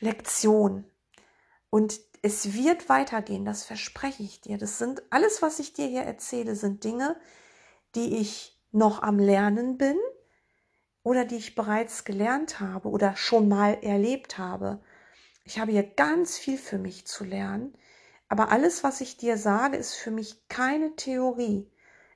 Lektion. 0.00 0.84
Und 1.70 2.00
es 2.24 2.54
wird 2.54 2.88
weitergehen, 2.88 3.44
das 3.44 3.64
verspreche 3.64 4.22
ich 4.22 4.40
dir. 4.40 4.56
Das 4.56 4.78
sind 4.78 5.02
alles, 5.10 5.42
was 5.42 5.58
ich 5.58 5.74
dir 5.74 5.86
hier 5.86 6.04
erzähle, 6.04 6.56
sind 6.56 6.82
Dinge, 6.82 7.16
die 7.94 8.16
ich 8.16 8.58
noch 8.72 9.02
am 9.02 9.18
Lernen 9.18 9.76
bin 9.76 9.98
oder 11.02 11.26
die 11.26 11.36
ich 11.36 11.54
bereits 11.54 12.04
gelernt 12.04 12.60
habe 12.60 12.88
oder 12.88 13.14
schon 13.14 13.46
mal 13.46 13.74
erlebt 13.82 14.38
habe. 14.38 14.80
Ich 15.44 15.58
habe 15.58 15.72
hier 15.72 15.82
ganz 15.82 16.38
viel 16.38 16.56
für 16.56 16.78
mich 16.78 17.06
zu 17.06 17.24
lernen, 17.24 17.76
aber 18.30 18.50
alles, 18.50 18.82
was 18.82 19.02
ich 19.02 19.18
dir 19.18 19.36
sage, 19.36 19.76
ist 19.76 19.92
für 19.92 20.10
mich 20.10 20.48
keine 20.48 20.96
Theorie. 20.96 21.70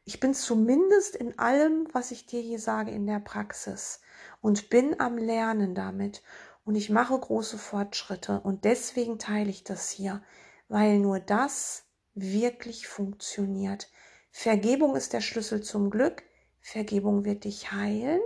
Ich 0.07 0.21
bin 0.21 0.33
zumindest 0.33 1.17
in 1.17 1.39
allem, 1.39 1.87
was 1.93 2.13
ich 2.13 2.25
dir 2.25 2.41
hier 2.41 2.59
sage, 2.59 2.93
in 2.93 3.07
der 3.07 3.21
Praxis 3.21 4.01
und 4.41 4.71
bin 4.71 4.99
am 5.01 5.19
Lernen 5.19 5.75
damit 5.75 6.23
und 6.69 6.75
ich 6.75 6.91
mache 6.91 7.19
große 7.19 7.57
Fortschritte 7.57 8.41
und 8.41 8.65
deswegen 8.65 9.19
teile 9.19 9.49
ich 9.49 9.65
das 9.65 9.89
hier, 9.89 10.23
weil 10.69 10.99
nur 10.99 11.19
das 11.19 11.87
wirklich 12.13 12.87
funktioniert. 12.87 13.91
Vergebung 14.31 14.95
ist 14.95 15.15
der 15.15 15.23
Schlüssel 15.23 15.63
zum 15.63 15.89
Glück. 15.89 16.25
Vergebung 16.61 17.25
wird 17.25 17.45
dich 17.45 17.73
heilen 17.73 18.21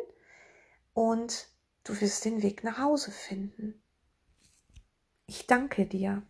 und 0.92 1.50
du 1.84 2.00
wirst 2.00 2.24
den 2.24 2.42
Weg 2.42 2.64
nach 2.64 2.78
Hause 2.78 3.12
finden. 3.12 3.80
Ich 5.28 5.46
danke 5.46 5.86
dir. 5.86 6.26